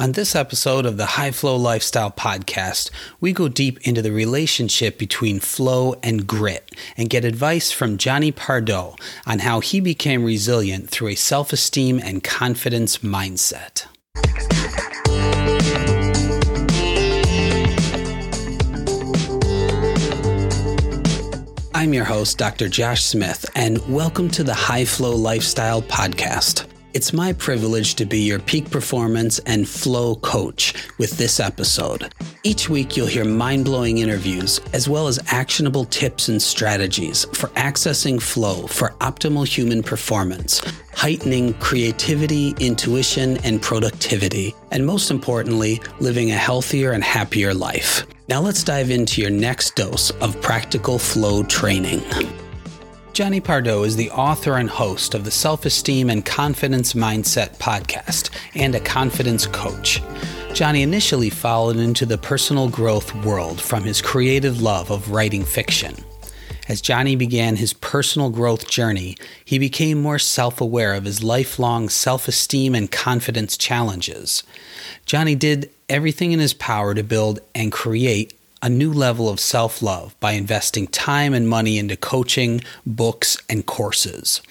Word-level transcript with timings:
On 0.00 0.12
this 0.12 0.36
episode 0.36 0.86
of 0.86 0.96
the 0.96 1.06
High 1.06 1.32
Flow 1.32 1.56
Lifestyle 1.56 2.12
Podcast, 2.12 2.88
we 3.20 3.32
go 3.32 3.48
deep 3.48 3.80
into 3.80 4.00
the 4.00 4.12
relationship 4.12 4.96
between 4.96 5.40
flow 5.40 5.96
and 6.04 6.24
grit 6.24 6.70
and 6.96 7.10
get 7.10 7.24
advice 7.24 7.72
from 7.72 7.98
Johnny 7.98 8.30
Pardo 8.30 8.94
on 9.26 9.40
how 9.40 9.58
he 9.58 9.80
became 9.80 10.22
resilient 10.22 10.88
through 10.88 11.08
a 11.08 11.14
self 11.16 11.52
esteem 11.52 11.98
and 11.98 12.22
confidence 12.22 12.98
mindset. 12.98 13.86
I'm 21.74 21.92
your 21.92 22.04
host, 22.04 22.38
Dr. 22.38 22.68
Josh 22.68 23.02
Smith, 23.02 23.50
and 23.56 23.80
welcome 23.92 24.30
to 24.30 24.44
the 24.44 24.54
High 24.54 24.84
Flow 24.84 25.16
Lifestyle 25.16 25.82
Podcast. 25.82 26.67
It's 26.94 27.12
my 27.12 27.34
privilege 27.34 27.96
to 27.96 28.06
be 28.06 28.20
your 28.20 28.38
peak 28.38 28.70
performance 28.70 29.38
and 29.40 29.68
flow 29.68 30.16
coach 30.16 30.72
with 30.96 31.18
this 31.18 31.38
episode. 31.38 32.14
Each 32.44 32.70
week, 32.70 32.96
you'll 32.96 33.06
hear 33.06 33.26
mind 33.26 33.66
blowing 33.66 33.98
interviews 33.98 34.58
as 34.72 34.88
well 34.88 35.06
as 35.06 35.20
actionable 35.26 35.84
tips 35.84 36.28
and 36.28 36.40
strategies 36.40 37.26
for 37.34 37.48
accessing 37.48 38.20
flow 38.20 38.66
for 38.66 38.94
optimal 39.00 39.46
human 39.46 39.82
performance, 39.82 40.62
heightening 40.94 41.52
creativity, 41.54 42.54
intuition, 42.58 43.36
and 43.44 43.60
productivity, 43.60 44.54
and 44.70 44.86
most 44.86 45.10
importantly, 45.10 45.82
living 46.00 46.30
a 46.30 46.36
healthier 46.36 46.92
and 46.92 47.04
happier 47.04 47.52
life. 47.52 48.06
Now, 48.28 48.40
let's 48.40 48.64
dive 48.64 48.90
into 48.90 49.20
your 49.20 49.30
next 49.30 49.76
dose 49.76 50.10
of 50.22 50.40
practical 50.40 50.98
flow 50.98 51.42
training. 51.42 52.02
Johnny 53.18 53.40
Pardo 53.40 53.82
is 53.82 53.96
the 53.96 54.12
author 54.12 54.58
and 54.58 54.70
host 54.70 55.12
of 55.12 55.24
the 55.24 55.32
Self 55.32 55.66
Esteem 55.66 56.08
and 56.08 56.24
Confidence 56.24 56.92
Mindset 56.92 57.56
podcast 57.58 58.30
and 58.54 58.76
a 58.76 58.80
confidence 58.80 59.44
coach. 59.44 60.00
Johnny 60.54 60.82
initially 60.82 61.28
followed 61.28 61.78
into 61.78 62.06
the 62.06 62.16
personal 62.16 62.68
growth 62.68 63.12
world 63.24 63.60
from 63.60 63.82
his 63.82 64.00
creative 64.00 64.62
love 64.62 64.92
of 64.92 65.10
writing 65.10 65.44
fiction. 65.44 65.96
As 66.68 66.80
Johnny 66.80 67.16
began 67.16 67.56
his 67.56 67.72
personal 67.72 68.30
growth 68.30 68.68
journey, 68.68 69.16
he 69.44 69.58
became 69.58 70.00
more 70.00 70.20
self 70.20 70.60
aware 70.60 70.94
of 70.94 71.04
his 71.04 71.20
lifelong 71.20 71.88
self 71.88 72.28
esteem 72.28 72.72
and 72.72 72.88
confidence 72.88 73.56
challenges. 73.56 74.44
Johnny 75.06 75.34
did 75.34 75.70
everything 75.88 76.30
in 76.30 76.38
his 76.38 76.54
power 76.54 76.94
to 76.94 77.02
build 77.02 77.40
and 77.52 77.72
create 77.72 78.37
a 78.62 78.68
new 78.68 78.92
level 78.92 79.28
of 79.28 79.40
self 79.40 79.82
love 79.82 80.14
by 80.20 80.32
investing 80.32 80.86
time 80.86 81.34
and 81.34 81.48
money 81.48 81.78
into 81.78 81.96
coaching, 81.96 82.60
books, 82.86 83.36
and 83.48 83.66
courses. 83.66 84.42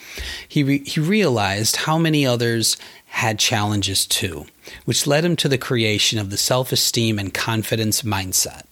He, 0.47 0.63
re- 0.63 0.83
he 0.83 0.99
realized 0.99 1.77
how 1.77 1.97
many 1.97 2.25
others 2.25 2.77
had 3.05 3.39
challenges 3.39 4.05
too, 4.05 4.45
which 4.85 5.07
led 5.07 5.25
him 5.25 5.35
to 5.37 5.49
the 5.49 5.57
creation 5.57 6.19
of 6.19 6.29
the 6.29 6.37
self 6.37 6.71
esteem 6.71 7.19
and 7.19 7.33
confidence 7.33 8.03
mindset. 8.03 8.63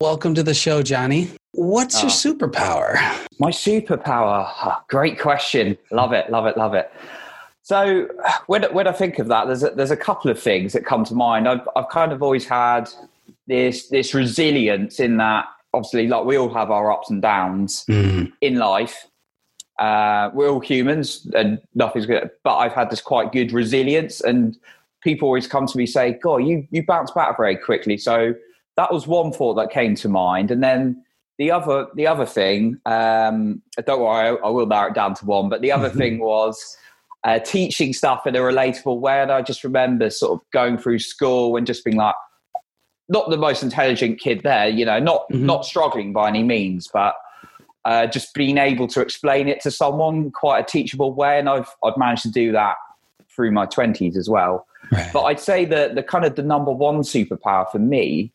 Welcome 0.00 0.34
to 0.34 0.42
the 0.42 0.54
show, 0.54 0.82
Johnny. 0.82 1.30
What's 1.52 2.00
your 2.02 2.10
ah. 2.10 2.14
superpower? 2.14 3.28
My 3.38 3.50
superpower? 3.50 4.80
great 4.88 5.18
question. 5.18 5.76
Love 5.90 6.12
it, 6.12 6.30
love 6.30 6.46
it, 6.46 6.56
love 6.56 6.74
it. 6.74 6.92
So 7.62 8.08
when, 8.46 8.64
when 8.72 8.86
I 8.86 8.92
think 8.92 9.18
of 9.18 9.28
that, 9.28 9.46
there's 9.46 9.62
a, 9.62 9.70
there's 9.70 9.90
a 9.90 9.96
couple 9.96 10.30
of 10.30 10.40
things 10.40 10.72
that 10.72 10.84
come 10.86 11.04
to 11.04 11.14
mind. 11.14 11.46
I've, 11.46 11.68
I've 11.76 11.88
kind 11.88 12.12
of 12.12 12.22
always 12.22 12.46
had 12.46 12.88
this 13.50 13.88
this 13.88 14.14
resilience 14.14 15.00
in 15.00 15.16
that 15.16 15.44
obviously 15.74 16.06
like 16.06 16.24
we 16.24 16.38
all 16.38 16.52
have 16.54 16.70
our 16.70 16.90
ups 16.90 17.10
and 17.10 17.20
downs 17.20 17.84
mm. 17.86 18.32
in 18.40 18.56
life. 18.56 19.06
Uh, 19.78 20.30
we're 20.34 20.50
all 20.50 20.60
humans 20.60 21.26
and 21.34 21.58
nothing's 21.74 22.04
good 22.04 22.30
but 22.44 22.58
i've 22.58 22.74
had 22.74 22.90
this 22.90 23.00
quite 23.00 23.32
good 23.32 23.50
resilience 23.50 24.20
and 24.20 24.58
people 25.02 25.26
always 25.26 25.46
come 25.46 25.64
to 25.64 25.78
me 25.78 25.86
say 25.86 26.12
god 26.22 26.36
you 26.36 26.68
you 26.70 26.84
bounce 26.84 27.10
back 27.10 27.36
very 27.36 27.56
quickly. 27.56 27.96
So 27.96 28.34
that 28.76 28.92
was 28.92 29.06
one 29.06 29.32
thought 29.32 29.54
that 29.54 29.70
came 29.70 29.94
to 29.96 30.08
mind. 30.08 30.50
And 30.50 30.62
then 30.62 31.02
the 31.38 31.50
other 31.50 31.86
the 31.94 32.06
other 32.06 32.26
thing 32.26 32.78
um, 32.86 33.62
don't 33.84 34.00
worry 34.00 34.28
I, 34.28 34.46
I 34.46 34.50
will 34.50 34.66
narrow 34.66 34.90
it 34.90 34.94
down 34.94 35.14
to 35.14 35.26
one 35.26 35.48
but 35.48 35.62
the 35.62 35.72
other 35.72 35.88
thing 36.00 36.18
was 36.20 36.76
uh, 37.24 37.38
teaching 37.38 37.92
stuff 37.92 38.26
in 38.26 38.36
a 38.36 38.40
relatable 38.40 39.00
way. 39.00 39.22
And 39.22 39.32
i 39.32 39.40
just 39.40 39.64
remember 39.64 40.10
sort 40.10 40.32
of 40.32 40.50
going 40.52 40.76
through 40.76 40.98
school 40.98 41.56
and 41.56 41.66
just 41.66 41.84
being 41.84 41.96
like 41.96 42.14
not 43.10 43.28
the 43.28 43.36
most 43.36 43.62
intelligent 43.62 44.20
kid 44.20 44.42
there, 44.42 44.68
you 44.68 44.86
know, 44.86 44.98
not 44.98 45.28
mm-hmm. 45.30 45.44
not 45.44 45.66
struggling 45.66 46.12
by 46.12 46.28
any 46.28 46.42
means, 46.42 46.88
but 46.92 47.14
uh, 47.84 48.06
just 48.06 48.32
being 48.34 48.56
able 48.56 48.86
to 48.86 49.00
explain 49.00 49.48
it 49.48 49.60
to 49.62 49.70
someone 49.70 50.30
quite 50.30 50.60
a 50.60 50.64
teachable 50.64 51.12
way, 51.12 51.38
and 51.38 51.48
I've 51.48 51.68
I've 51.84 51.96
managed 51.98 52.22
to 52.22 52.30
do 52.30 52.52
that 52.52 52.76
through 53.34 53.50
my 53.50 53.66
twenties 53.66 54.16
as 54.16 54.30
well. 54.30 54.66
Right. 54.92 55.10
But 55.12 55.24
I'd 55.24 55.40
say 55.40 55.64
that 55.66 55.96
the 55.96 56.02
kind 56.02 56.24
of 56.24 56.36
the 56.36 56.42
number 56.42 56.72
one 56.72 57.00
superpower 57.00 57.70
for 57.70 57.78
me 57.78 58.32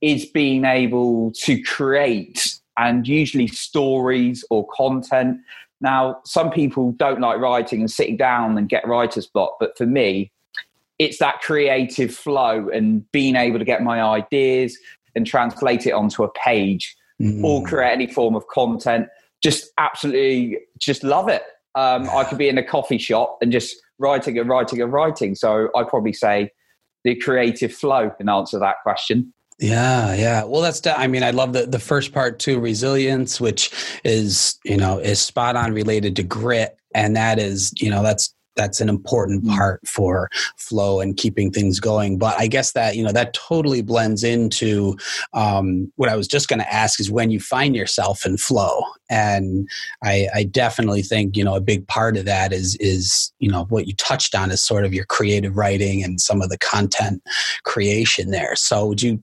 is 0.00 0.26
being 0.26 0.64
able 0.64 1.32
to 1.32 1.62
create 1.62 2.58
and 2.76 3.06
usually 3.08 3.48
stories 3.48 4.44
or 4.50 4.66
content. 4.68 5.38
Now, 5.80 6.20
some 6.24 6.50
people 6.50 6.92
don't 6.92 7.20
like 7.20 7.38
writing 7.38 7.80
and 7.80 7.90
sitting 7.90 8.16
down 8.16 8.58
and 8.58 8.68
get 8.68 8.86
writer's 8.86 9.26
block, 9.26 9.56
but 9.58 9.76
for 9.76 9.86
me, 9.86 10.30
it's 10.98 11.18
that 11.18 11.40
creative 11.40 12.14
flow 12.14 12.68
and 12.68 13.10
being 13.12 13.36
able 13.36 13.58
to 13.58 13.64
get 13.64 13.82
my 13.82 14.02
ideas 14.02 14.76
and 15.14 15.26
translate 15.26 15.86
it 15.86 15.92
onto 15.92 16.22
a 16.22 16.30
page 16.32 16.96
mm. 17.20 17.42
or 17.42 17.62
create 17.64 17.92
any 17.92 18.06
form 18.06 18.34
of 18.34 18.46
content. 18.48 19.08
Just 19.42 19.70
absolutely, 19.78 20.58
just 20.78 21.04
love 21.04 21.28
it. 21.28 21.42
Um, 21.74 22.08
I 22.10 22.24
could 22.24 22.38
be 22.38 22.48
in 22.48 22.58
a 22.58 22.64
coffee 22.64 22.98
shop 22.98 23.38
and 23.40 23.52
just 23.52 23.76
writing 23.98 24.38
and 24.38 24.48
writing 24.48 24.82
and 24.82 24.92
writing. 24.92 25.34
So 25.34 25.68
I'd 25.76 25.88
probably 25.88 26.12
say 26.12 26.50
the 27.04 27.14
creative 27.14 27.72
flow 27.72 28.12
in 28.18 28.28
answer 28.28 28.58
that 28.58 28.76
question. 28.82 29.32
Yeah, 29.60 30.14
yeah. 30.14 30.44
Well, 30.44 30.62
that's. 30.62 30.86
I 30.86 31.08
mean, 31.08 31.24
I 31.24 31.32
love 31.32 31.52
the 31.52 31.66
the 31.66 31.80
first 31.80 32.12
part 32.12 32.38
too, 32.38 32.60
resilience, 32.60 33.40
which 33.40 33.72
is 34.04 34.56
you 34.64 34.76
know 34.76 34.98
is 34.98 35.20
spot 35.20 35.56
on 35.56 35.72
related 35.72 36.14
to 36.16 36.22
grit, 36.22 36.76
and 36.94 37.16
that 37.16 37.40
is 37.40 37.72
you 37.76 37.90
know 37.90 38.02
that's 38.04 38.32
that's 38.58 38.82
an 38.82 38.90
important 38.90 39.44
mm. 39.44 39.56
part 39.56 39.80
for 39.86 40.28
flow 40.56 41.00
and 41.00 41.16
keeping 41.16 41.50
things 41.50 41.80
going. 41.80 42.18
But 42.18 42.38
I 42.38 42.48
guess 42.48 42.72
that 42.72 42.96
you 42.96 43.02
know 43.02 43.12
that 43.12 43.32
totally 43.32 43.80
blends 43.80 44.24
into 44.24 44.96
um, 45.32 45.90
what 45.96 46.10
I 46.10 46.16
was 46.16 46.28
just 46.28 46.48
going 46.48 46.58
to 46.58 46.70
ask 46.72 47.00
is 47.00 47.10
when 47.10 47.30
you 47.30 47.40
find 47.40 47.74
yourself 47.74 48.26
in 48.26 48.36
flow, 48.36 48.82
and 49.08 49.68
I, 50.02 50.28
I 50.34 50.42
definitely 50.44 51.02
think 51.02 51.36
you 51.36 51.44
know 51.44 51.54
a 51.54 51.60
big 51.60 51.86
part 51.86 52.18
of 52.18 52.26
that 52.26 52.52
is 52.52 52.76
is 52.76 53.32
you 53.38 53.50
know 53.50 53.64
what 53.70 53.86
you 53.86 53.94
touched 53.94 54.34
on 54.34 54.50
is 54.50 54.62
sort 54.62 54.84
of 54.84 54.92
your 54.92 55.06
creative 55.06 55.56
writing 55.56 56.02
and 56.02 56.20
some 56.20 56.42
of 56.42 56.50
the 56.50 56.58
content 56.58 57.22
creation 57.64 58.30
there. 58.30 58.56
So 58.56 58.86
would 58.86 59.00
you 59.00 59.22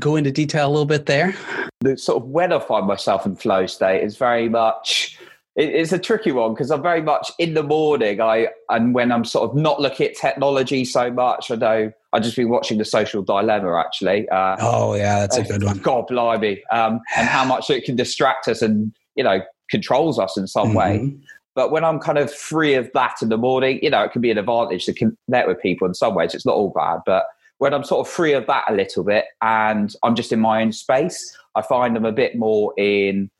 go 0.00 0.16
into 0.16 0.30
detail 0.30 0.68
a 0.68 0.70
little 0.70 0.86
bit 0.86 1.06
there? 1.06 1.34
The 1.80 1.96
sort 1.98 2.22
of 2.22 2.28
when 2.28 2.52
I 2.52 2.60
find 2.60 2.86
myself 2.86 3.26
in 3.26 3.36
flow 3.36 3.66
state 3.66 4.02
is 4.02 4.16
very 4.16 4.48
much 4.48 5.18
it's 5.56 5.92
a 5.92 5.98
tricky 5.98 6.32
one 6.32 6.52
because 6.52 6.70
I'm 6.70 6.82
very 6.82 7.02
much 7.02 7.30
in 7.38 7.54
the 7.54 7.62
morning. 7.62 8.20
I 8.20 8.48
and 8.70 8.94
when 8.94 9.12
I'm 9.12 9.24
sort 9.24 9.48
of 9.48 9.56
not 9.56 9.80
looking 9.80 10.08
at 10.08 10.16
technology 10.16 10.84
so 10.84 11.10
much, 11.10 11.50
I 11.50 11.56
know 11.56 11.92
I've 12.12 12.22
just 12.22 12.36
been 12.36 12.48
watching 12.48 12.78
the 12.78 12.84
Social 12.84 13.22
Dilemma 13.22 13.76
actually. 13.78 14.28
Uh, 14.28 14.56
oh 14.60 14.94
yeah, 14.94 15.20
that's 15.20 15.36
a 15.36 15.44
good 15.44 15.62
one. 15.62 15.78
God 15.78 16.08
blimey, 16.08 16.62
um, 16.72 17.00
and 17.16 17.28
how 17.28 17.44
much 17.44 17.70
it 17.70 17.84
can 17.84 17.94
distract 17.94 18.48
us 18.48 18.62
and 18.62 18.92
you 19.14 19.22
know 19.22 19.42
controls 19.70 20.18
us 20.18 20.36
in 20.36 20.46
some 20.46 20.68
mm-hmm. 20.68 20.76
way. 20.76 21.14
But 21.54 21.70
when 21.70 21.84
I'm 21.84 22.00
kind 22.00 22.18
of 22.18 22.32
free 22.34 22.74
of 22.74 22.90
that 22.94 23.22
in 23.22 23.28
the 23.28 23.38
morning, 23.38 23.78
you 23.80 23.90
know, 23.90 24.02
it 24.02 24.10
can 24.10 24.20
be 24.20 24.32
an 24.32 24.38
advantage 24.38 24.86
to 24.86 24.92
connect 24.92 25.46
with 25.46 25.62
people 25.62 25.86
in 25.86 25.94
some 25.94 26.16
ways. 26.16 26.34
It's 26.34 26.44
not 26.44 26.56
all 26.56 26.70
bad, 26.70 26.98
but 27.06 27.26
when 27.58 27.72
I'm 27.72 27.84
sort 27.84 28.06
of 28.06 28.12
free 28.12 28.32
of 28.32 28.46
that 28.48 28.64
a 28.68 28.74
little 28.74 29.04
bit 29.04 29.26
and 29.40 29.94
I'm 30.02 30.16
just 30.16 30.32
in 30.32 30.40
my 30.40 30.62
own 30.62 30.72
space, 30.72 31.36
I 31.54 31.62
find 31.62 31.96
I'm 31.96 32.04
a 32.04 32.12
bit 32.12 32.36
more 32.36 32.74
in 32.76 33.30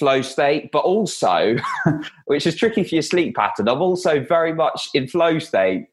flow 0.00 0.22
state, 0.22 0.72
but 0.72 0.80
also, 0.80 1.56
which 2.24 2.46
is 2.46 2.56
tricky 2.56 2.82
for 2.82 2.96
your 2.96 3.02
sleep 3.02 3.36
pattern, 3.36 3.68
I'm 3.68 3.82
also 3.82 4.18
very 4.18 4.52
much 4.52 4.88
in 4.94 5.06
flow 5.06 5.38
state 5.38 5.86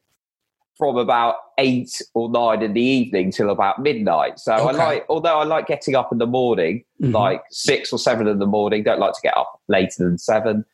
from 0.76 0.96
about 0.96 1.36
eight 1.58 2.00
or 2.14 2.30
nine 2.30 2.62
in 2.62 2.72
the 2.72 2.80
evening 2.80 3.30
till 3.30 3.50
about 3.50 3.80
midnight. 3.80 4.38
So 4.38 4.54
okay. 4.54 4.64
I 4.64 4.70
like, 4.72 5.06
although 5.08 5.38
I 5.38 5.44
like 5.44 5.66
getting 5.66 5.94
up 5.94 6.10
in 6.10 6.18
the 6.18 6.26
morning, 6.26 6.84
mm-hmm. 7.02 7.12
like 7.12 7.42
six 7.50 7.92
or 7.92 7.98
seven 7.98 8.26
in 8.26 8.38
the 8.38 8.46
morning, 8.46 8.82
don't 8.82 9.00
like 9.00 9.12
to 9.12 9.20
get 9.22 9.36
up 9.36 9.60
later 9.68 10.04
than 10.04 10.18
seven. 10.18 10.64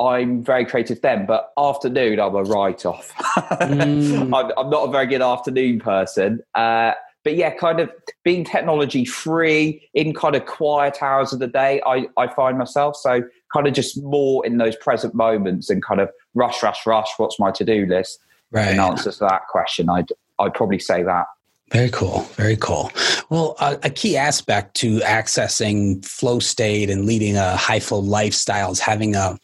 I'm 0.00 0.42
very 0.42 0.66
creative 0.66 1.00
then, 1.00 1.24
but 1.26 1.52
afternoon 1.56 2.20
I'm 2.20 2.34
a 2.34 2.42
write 2.42 2.84
off. 2.84 3.14
mm. 3.16 4.22
I'm, 4.22 4.52
I'm, 4.58 4.70
not 4.70 4.88
a 4.88 4.90
very 4.90 5.06
good 5.06 5.22
afternoon 5.22 5.78
person. 5.78 6.40
Uh, 6.54 6.92
but 7.24 7.36
yeah, 7.36 7.54
kind 7.54 7.80
of 7.80 7.90
being 8.24 8.44
technology 8.44 9.04
free 9.04 9.88
in 9.94 10.12
kind 10.14 10.34
of 10.34 10.46
quiet 10.46 11.02
hours 11.02 11.32
of 11.32 11.38
the 11.38 11.46
day, 11.46 11.80
I, 11.86 12.08
I 12.16 12.32
find 12.32 12.58
myself. 12.58 12.96
So 12.96 13.22
kind 13.52 13.66
of 13.66 13.74
just 13.74 14.02
more 14.02 14.44
in 14.44 14.58
those 14.58 14.76
present 14.76 15.14
moments 15.14 15.70
and 15.70 15.84
kind 15.84 16.00
of 16.00 16.10
rush, 16.34 16.62
rush, 16.62 16.84
rush. 16.86 17.08
What's 17.16 17.38
my 17.38 17.50
to 17.52 17.64
do 17.64 17.86
list? 17.86 18.18
Right. 18.50 18.72
In 18.72 18.80
answer 18.80 19.12
to 19.12 19.18
that 19.20 19.42
question, 19.48 19.88
I'd, 19.88 20.10
I'd 20.38 20.54
probably 20.54 20.78
say 20.78 21.02
that. 21.02 21.26
Very 21.70 21.90
cool. 21.90 22.20
Very 22.34 22.56
cool. 22.56 22.90
Well, 23.30 23.56
a, 23.58 23.78
a, 23.84 23.90
key 23.90 24.14
aspect 24.18 24.74
to 24.76 24.98
accessing 25.00 26.04
flow 26.04 26.38
state 26.38 26.90
and 26.90 27.06
leading 27.06 27.36
a 27.36 27.56
high 27.56 27.80
flow 27.80 28.00
lifestyle 28.00 28.72
is 28.72 28.78
having 28.78 29.16
a 29.16 29.38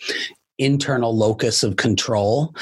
internal 0.59 1.17
locus 1.17 1.63
of 1.63 1.77
control 1.77 2.55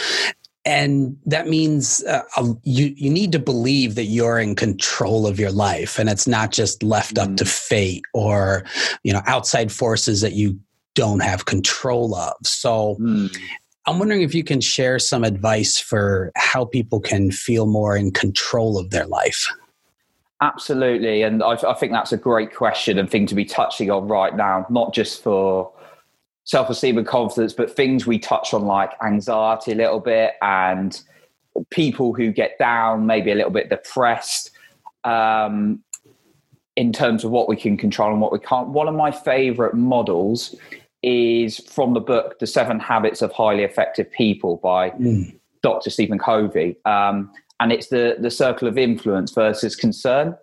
and 0.66 1.16
that 1.24 1.46
means 1.46 2.02
uh, 2.04 2.22
you 2.64 2.92
you 2.96 3.08
need 3.08 3.32
to 3.32 3.38
believe 3.38 3.94
that 3.94 4.06
you're 4.06 4.38
in 4.38 4.56
control 4.56 5.26
of 5.26 5.38
your 5.38 5.52
life 5.52 5.98
and 5.98 6.10
it's 6.10 6.26
not 6.26 6.50
just 6.50 6.82
left 6.82 7.16
up 7.16 7.36
to 7.36 7.44
mm. 7.44 7.48
fate 7.48 8.02
or 8.12 8.64
you 9.04 9.12
know 9.12 9.22
outside 9.26 9.72
forces 9.72 10.20
that 10.20 10.32
you 10.32 10.58
don't 10.94 11.20
have 11.20 11.44
control 11.44 12.14
of 12.14 12.34
so 12.42 12.96
mm. 13.00 13.34
i'm 13.86 13.98
wondering 13.98 14.22
if 14.22 14.34
you 14.34 14.42
can 14.42 14.60
share 14.60 14.98
some 14.98 15.24
advice 15.24 15.78
for 15.78 16.32
how 16.34 16.64
people 16.64 17.00
can 17.00 17.30
feel 17.30 17.66
more 17.66 17.96
in 17.96 18.10
control 18.10 18.76
of 18.76 18.90
their 18.90 19.06
life 19.06 19.48
absolutely 20.42 21.22
and 21.22 21.42
I, 21.42 21.52
I 21.52 21.74
think 21.74 21.92
that's 21.92 22.12
a 22.12 22.16
great 22.18 22.54
question 22.54 22.98
and 22.98 23.08
thing 23.08 23.26
to 23.26 23.34
be 23.34 23.44
touching 23.44 23.90
on 23.90 24.08
right 24.08 24.34
now 24.34 24.66
not 24.68 24.92
just 24.92 25.22
for 25.22 25.70
self-esteem 26.46 26.96
and 26.96 27.06
confidence, 27.06 27.52
but 27.52 27.70
things 27.70 28.06
we 28.06 28.18
touch 28.18 28.54
on 28.54 28.64
like 28.64 28.92
anxiety 29.04 29.72
a 29.72 29.74
little 29.74 30.00
bit 30.00 30.34
and 30.42 31.02
people 31.70 32.14
who 32.14 32.32
get 32.32 32.58
down, 32.58 33.04
maybe 33.04 33.30
a 33.30 33.34
little 33.34 33.50
bit 33.50 33.68
depressed, 33.68 34.50
um, 35.04 35.82
in 36.76 36.92
terms 36.92 37.24
of 37.24 37.30
what 37.30 37.48
we 37.48 37.56
can 37.56 37.76
control 37.76 38.12
and 38.12 38.20
what 38.20 38.32
we 38.32 38.38
can't. 38.38 38.68
One 38.68 38.86
of 38.86 38.94
my 38.94 39.10
favorite 39.10 39.74
models 39.74 40.54
is 41.02 41.58
from 41.58 41.94
the 41.94 42.00
book 42.00 42.38
The 42.38 42.46
Seven 42.46 42.78
Habits 42.78 43.22
of 43.22 43.32
Highly 43.32 43.64
Effective 43.64 44.10
People 44.12 44.58
by 44.58 44.90
mm. 44.90 45.36
Dr. 45.62 45.90
Stephen 45.90 46.18
Covey. 46.18 46.76
Um, 46.84 47.32
and 47.58 47.72
it's 47.72 47.88
the, 47.88 48.16
the 48.20 48.30
circle 48.30 48.68
of 48.68 48.78
influence 48.78 49.32
versus 49.32 49.74
concern. 49.74 50.36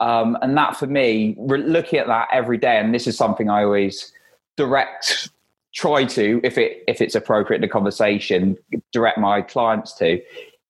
Um, 0.00 0.36
and 0.42 0.56
that 0.58 0.76
for 0.76 0.86
me, 0.86 1.36
looking 1.38 1.98
at 2.00 2.06
that 2.06 2.28
every 2.32 2.58
day, 2.58 2.78
and 2.78 2.94
this 2.94 3.06
is 3.06 3.16
something 3.16 3.48
I 3.48 3.64
always 3.64 4.12
direct 4.56 5.30
try 5.78 6.04
to, 6.04 6.40
if 6.42 6.58
it 6.58 6.82
if 6.88 7.00
it's 7.00 7.14
appropriate 7.14 7.58
in 7.58 7.62
the 7.62 7.68
conversation, 7.68 8.56
direct 8.92 9.16
my 9.16 9.40
clients 9.40 9.92
to, 9.94 10.20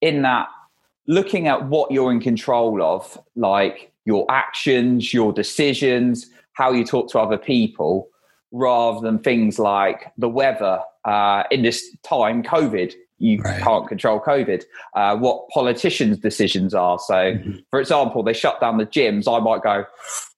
in 0.02 0.22
that 0.22 0.49
looking 1.06 1.49
at 1.49 1.66
what 1.66 1.90
you're 1.90 2.12
in 2.12 2.20
control 2.20 2.82
of, 2.82 3.19
like 3.34 3.90
your 4.05 4.26
actions, 4.31 5.14
your 5.14 5.32
decisions, 5.32 6.26
how 6.52 6.70
you 6.70 6.84
talk 6.84 7.10
to 7.10 7.19
other 7.19 7.38
people, 7.38 8.08
rather 8.52 9.00
than 9.00 9.19
things 9.19 9.58
like 9.58 10.12
the 10.19 10.28
weather. 10.28 10.81
Uh, 11.05 11.44
in 11.50 11.62
this 11.62 11.96
time, 12.02 12.43
COVID, 12.43 12.93
you 13.19 13.40
right. 13.40 13.62
can't 13.62 13.88
control 13.88 14.20
COVID. 14.20 14.62
Uh, 14.94 15.16
what 15.16 15.49
politicians' 15.49 16.19
decisions 16.19 16.75
are. 16.75 16.99
So, 16.99 17.14
mm-hmm. 17.14 17.52
for 17.70 17.81
example, 17.81 18.22
they 18.22 18.34
shut 18.34 18.61
down 18.61 18.76
the 18.76 18.84
gyms. 18.84 19.26
I 19.26 19.40
might 19.40 19.62
go, 19.62 19.87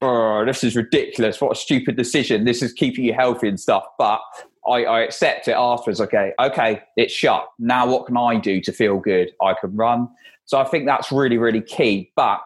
oh, 0.01 0.45
"This 0.47 0.63
is 0.63 0.77
ridiculous! 0.77 1.41
What 1.41 1.53
a 1.53 1.61
stupid 1.61 1.97
decision! 1.97 2.45
This 2.45 2.63
is 2.63 2.73
keeping 2.73 3.05
you 3.05 3.15
healthy 3.15 3.49
and 3.49 3.59
stuff." 3.59 3.85
But 3.99 4.21
I, 4.69 4.85
I 4.85 5.01
accept 5.01 5.49
it 5.49 5.53
afterwards. 5.53 6.01
Okay, 6.01 6.33
okay, 6.39 6.83
it's 6.97 7.13
shut. 7.13 7.47
Now, 7.59 7.87
what 7.87 8.07
can 8.07 8.17
I 8.17 8.37
do 8.37 8.61
to 8.61 8.73
feel 8.73 8.99
good? 8.99 9.33
I 9.43 9.55
can 9.61 9.75
run. 9.75 10.09
So 10.45 10.59
I 10.59 10.65
think 10.65 10.87
that's 10.87 11.13
really, 11.13 11.39
really 11.39 11.61
key. 11.61 12.11
But 12.17 12.41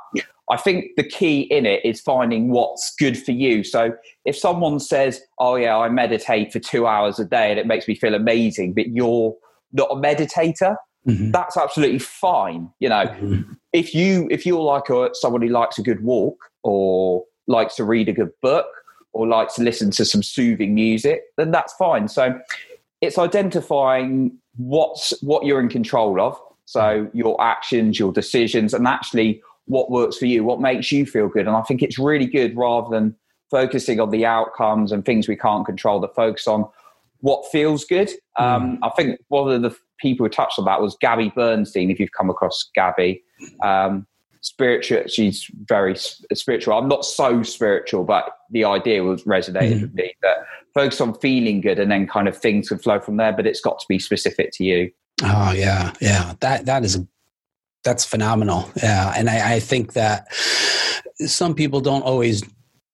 I 0.50 0.56
think 0.56 0.90
the 0.96 1.02
key 1.02 1.42
in 1.42 1.64
it 1.66 1.84
is 1.84 2.00
finding 2.00 2.50
what's 2.50 2.94
good 2.96 3.18
for 3.18 3.32
you. 3.32 3.64
So 3.64 3.94
if 4.24 4.36
someone 4.36 4.78
says, 4.78 5.22
"Oh 5.38 5.56
yeah, 5.56 5.76
I 5.76 5.88
meditate 5.88 6.52
for 6.52 6.58
two 6.58 6.86
hours 6.86 7.18
a 7.18 7.24
day 7.24 7.50
and 7.50 7.58
it 7.58 7.66
makes 7.66 7.88
me 7.88 7.94
feel 7.94 8.14
amazing," 8.14 8.74
but 8.74 8.88
you're 8.88 9.34
not 9.72 9.88
a 9.90 9.96
meditator, 9.96 10.76
mm-hmm. 11.08 11.30
that's 11.30 11.56
absolutely 11.56 11.98
fine. 11.98 12.70
You 12.78 12.90
know, 12.90 13.06
mm-hmm. 13.06 13.52
if 13.72 13.94
you 13.94 14.28
if 14.30 14.44
you're 14.44 14.60
like 14.60 14.88
a, 14.90 15.10
someone 15.14 15.42
who 15.42 15.48
likes 15.48 15.78
a 15.78 15.82
good 15.82 16.04
walk 16.04 16.36
or 16.62 17.24
likes 17.46 17.74
to 17.76 17.84
read 17.84 18.08
a 18.08 18.12
good 18.12 18.30
book 18.42 18.66
or 19.14 19.26
like 19.26 19.54
to 19.54 19.62
listen 19.62 19.90
to 19.92 20.04
some 20.04 20.22
soothing 20.22 20.74
music, 20.74 21.22
then 21.36 21.50
that's 21.50 21.72
fine. 21.74 22.08
So 22.08 22.38
it's 23.00 23.18
identifying 23.18 24.36
what's 24.56 25.12
what 25.22 25.44
you're 25.44 25.60
in 25.60 25.68
control 25.68 26.20
of. 26.20 26.38
So 26.66 27.08
your 27.12 27.40
actions, 27.40 27.98
your 27.98 28.12
decisions, 28.12 28.74
and 28.74 28.86
actually 28.86 29.42
what 29.66 29.90
works 29.90 30.16
for 30.18 30.26
you, 30.26 30.44
what 30.44 30.60
makes 30.60 30.92
you 30.92 31.06
feel 31.06 31.28
good. 31.28 31.46
And 31.46 31.56
I 31.56 31.62
think 31.62 31.82
it's 31.82 31.98
really 31.98 32.26
good 32.26 32.56
rather 32.56 32.88
than 32.90 33.16
focusing 33.50 34.00
on 34.00 34.10
the 34.10 34.26
outcomes 34.26 34.92
and 34.92 35.04
things 35.04 35.28
we 35.28 35.36
can't 35.36 35.64
control, 35.64 36.00
to 36.00 36.08
focus 36.08 36.46
on 36.46 36.66
what 37.20 37.44
feels 37.50 37.84
good. 37.84 38.10
Um, 38.38 38.76
mm. 38.76 38.78
I 38.82 38.90
think 38.90 39.20
one 39.28 39.50
of 39.50 39.62
the 39.62 39.76
people 39.98 40.26
who 40.26 40.30
touched 40.30 40.58
on 40.58 40.64
that 40.64 40.80
was 40.80 40.96
Gabby 41.00 41.32
Bernstein, 41.34 41.90
if 41.90 42.00
you've 42.00 42.12
come 42.12 42.30
across 42.30 42.68
Gabby. 42.74 43.22
Um, 43.62 44.06
spiritual. 44.44 45.04
She's 45.08 45.50
very 45.64 45.96
spiritual. 45.96 46.78
I'm 46.78 46.88
not 46.88 47.04
so 47.04 47.42
spiritual, 47.42 48.04
but 48.04 48.30
the 48.50 48.64
idea 48.64 49.02
was 49.02 49.24
resonated 49.24 49.72
mm-hmm. 49.72 49.80
with 49.82 49.94
me 49.94 50.14
that 50.22 50.46
focus 50.74 51.00
on 51.00 51.14
feeling 51.14 51.60
good 51.60 51.78
and 51.78 51.90
then 51.90 52.06
kind 52.06 52.28
of 52.28 52.36
things 52.36 52.68
can 52.68 52.78
flow 52.78 53.00
from 53.00 53.16
there. 53.16 53.32
But 53.32 53.46
it's 53.46 53.60
got 53.60 53.78
to 53.78 53.86
be 53.88 53.98
specific 53.98 54.52
to 54.54 54.64
you. 54.64 54.90
Oh 55.22 55.52
yeah, 55.52 55.92
yeah. 56.00 56.34
That 56.40 56.66
that 56.66 56.84
is 56.84 56.96
a 56.96 57.06
that's 57.82 58.04
phenomenal. 58.04 58.70
Yeah, 58.82 59.12
and 59.16 59.28
I, 59.28 59.54
I 59.54 59.60
think 59.60 59.94
that 59.94 60.32
some 61.26 61.54
people 61.54 61.80
don't 61.80 62.02
always 62.02 62.42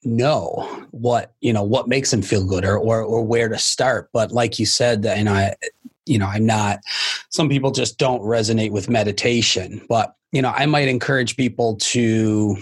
know 0.02 0.86
what 0.92 1.34
you 1.40 1.52
know 1.52 1.62
what 1.62 1.88
makes 1.88 2.10
them 2.10 2.22
feel 2.22 2.46
good 2.46 2.64
or 2.64 2.78
or, 2.78 3.02
or 3.02 3.24
where 3.24 3.48
to 3.48 3.58
start. 3.58 4.08
But 4.12 4.32
like 4.32 4.58
you 4.58 4.66
said, 4.66 5.02
that 5.02 5.18
and 5.18 5.28
I 5.28 5.56
you 6.06 6.18
know 6.18 6.26
i'm 6.26 6.44
not 6.44 6.80
some 7.28 7.48
people 7.48 7.70
just 7.70 7.98
don't 7.98 8.22
resonate 8.22 8.72
with 8.72 8.88
meditation 8.88 9.80
but 9.88 10.16
you 10.32 10.42
know 10.42 10.52
i 10.56 10.66
might 10.66 10.88
encourage 10.88 11.36
people 11.36 11.76
to 11.76 12.56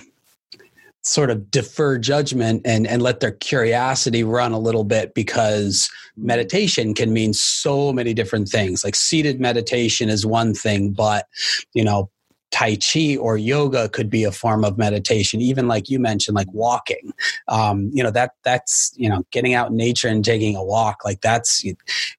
sort 1.09 1.31
of 1.31 1.51
defer 1.51 1.99
judgment 1.99 2.63
and 2.65 2.87
and 2.87 3.03
let 3.03 3.21
their 3.21 3.33
curiosity 3.33 4.23
run 4.23 4.53
a 4.53 4.59
little 4.59 4.85
bit 4.85 5.15
because 5.15 5.89
meditation 6.17 6.95
can 6.95 7.13
mean 7.13 7.33
so 7.33 7.93
many 7.93 8.13
different 8.13 8.49
things. 8.49 8.85
Like 8.85 8.95
seated 8.95 9.41
meditation 9.41 10.09
is 10.09 10.27
one 10.27 10.55
thing 10.55 10.93
but 10.93 11.27
you 11.73 11.85
know 11.85 12.11
tai 12.51 12.77
chi 12.77 13.17
or 13.17 13.37
yoga 13.37 13.89
could 13.89 14.09
be 14.09 14.25
a 14.25 14.33
form 14.33 14.65
of 14.65 14.79
meditation 14.79 15.41
even 15.41 15.69
like 15.69 15.89
you 15.89 15.99
mentioned 15.99 16.35
like 16.35 16.53
walking 16.53 17.13
um, 17.49 17.91
you 17.93 18.03
know 18.03 18.11
that 18.11 18.33
that's 18.43 18.93
you 18.97 19.09
know 19.09 19.25
getting 19.31 19.55
out 19.55 19.71
in 19.71 19.77
nature 19.77 20.09
and 20.09 20.25
taking 20.25 20.57
a 20.57 20.65
walk 20.65 21.05
like 21.05 21.21
that's 21.21 21.65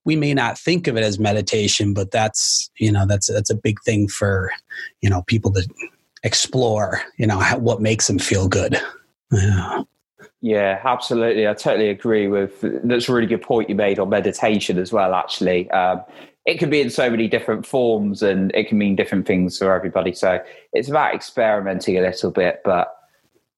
we 0.05 0.15
may 0.15 0.33
not 0.33 0.57
think 0.57 0.87
of 0.87 0.95
it 0.97 1.03
as 1.03 1.19
meditation 1.19 1.93
but 1.93 2.11
that's 2.11 2.69
you 2.77 2.91
know 2.91 3.05
that's 3.05 3.31
that's 3.31 3.49
a 3.49 3.55
big 3.55 3.81
thing 3.81 4.07
for 4.07 4.51
you 5.01 5.09
know 5.09 5.23
people 5.23 5.51
to 5.51 5.67
explore 6.23 7.01
you 7.17 7.25
know 7.25 7.39
how, 7.39 7.57
what 7.57 7.81
makes 7.81 8.07
them 8.07 8.19
feel 8.19 8.47
good 8.47 8.79
yeah 9.31 9.83
yeah, 10.41 10.79
absolutely. 10.85 11.47
I 11.47 11.53
totally 11.53 11.89
agree 11.89 12.27
with. 12.27 12.61
That's 12.61 13.09
a 13.09 13.13
really 13.13 13.27
good 13.27 13.41
point 13.41 13.69
you 13.69 13.75
made 13.75 13.99
on 13.99 14.07
meditation 14.09 14.77
as 14.77 14.93
well. 14.93 15.13
Actually, 15.13 15.69
um, 15.71 16.01
it 16.49 16.57
can 16.57 16.71
be 16.71 16.81
in 16.81 16.89
so 16.89 17.11
many 17.11 17.27
different 17.27 17.63
forms 17.63 18.23
and 18.23 18.51
it 18.55 18.67
can 18.67 18.79
mean 18.79 18.95
different 18.95 19.27
things 19.27 19.59
for 19.59 19.71
everybody. 19.71 20.11
So 20.13 20.39
it's 20.73 20.89
about 20.89 21.13
experimenting 21.13 21.95
a 21.95 22.01
little 22.01 22.31
bit, 22.31 22.61
but 22.65 22.95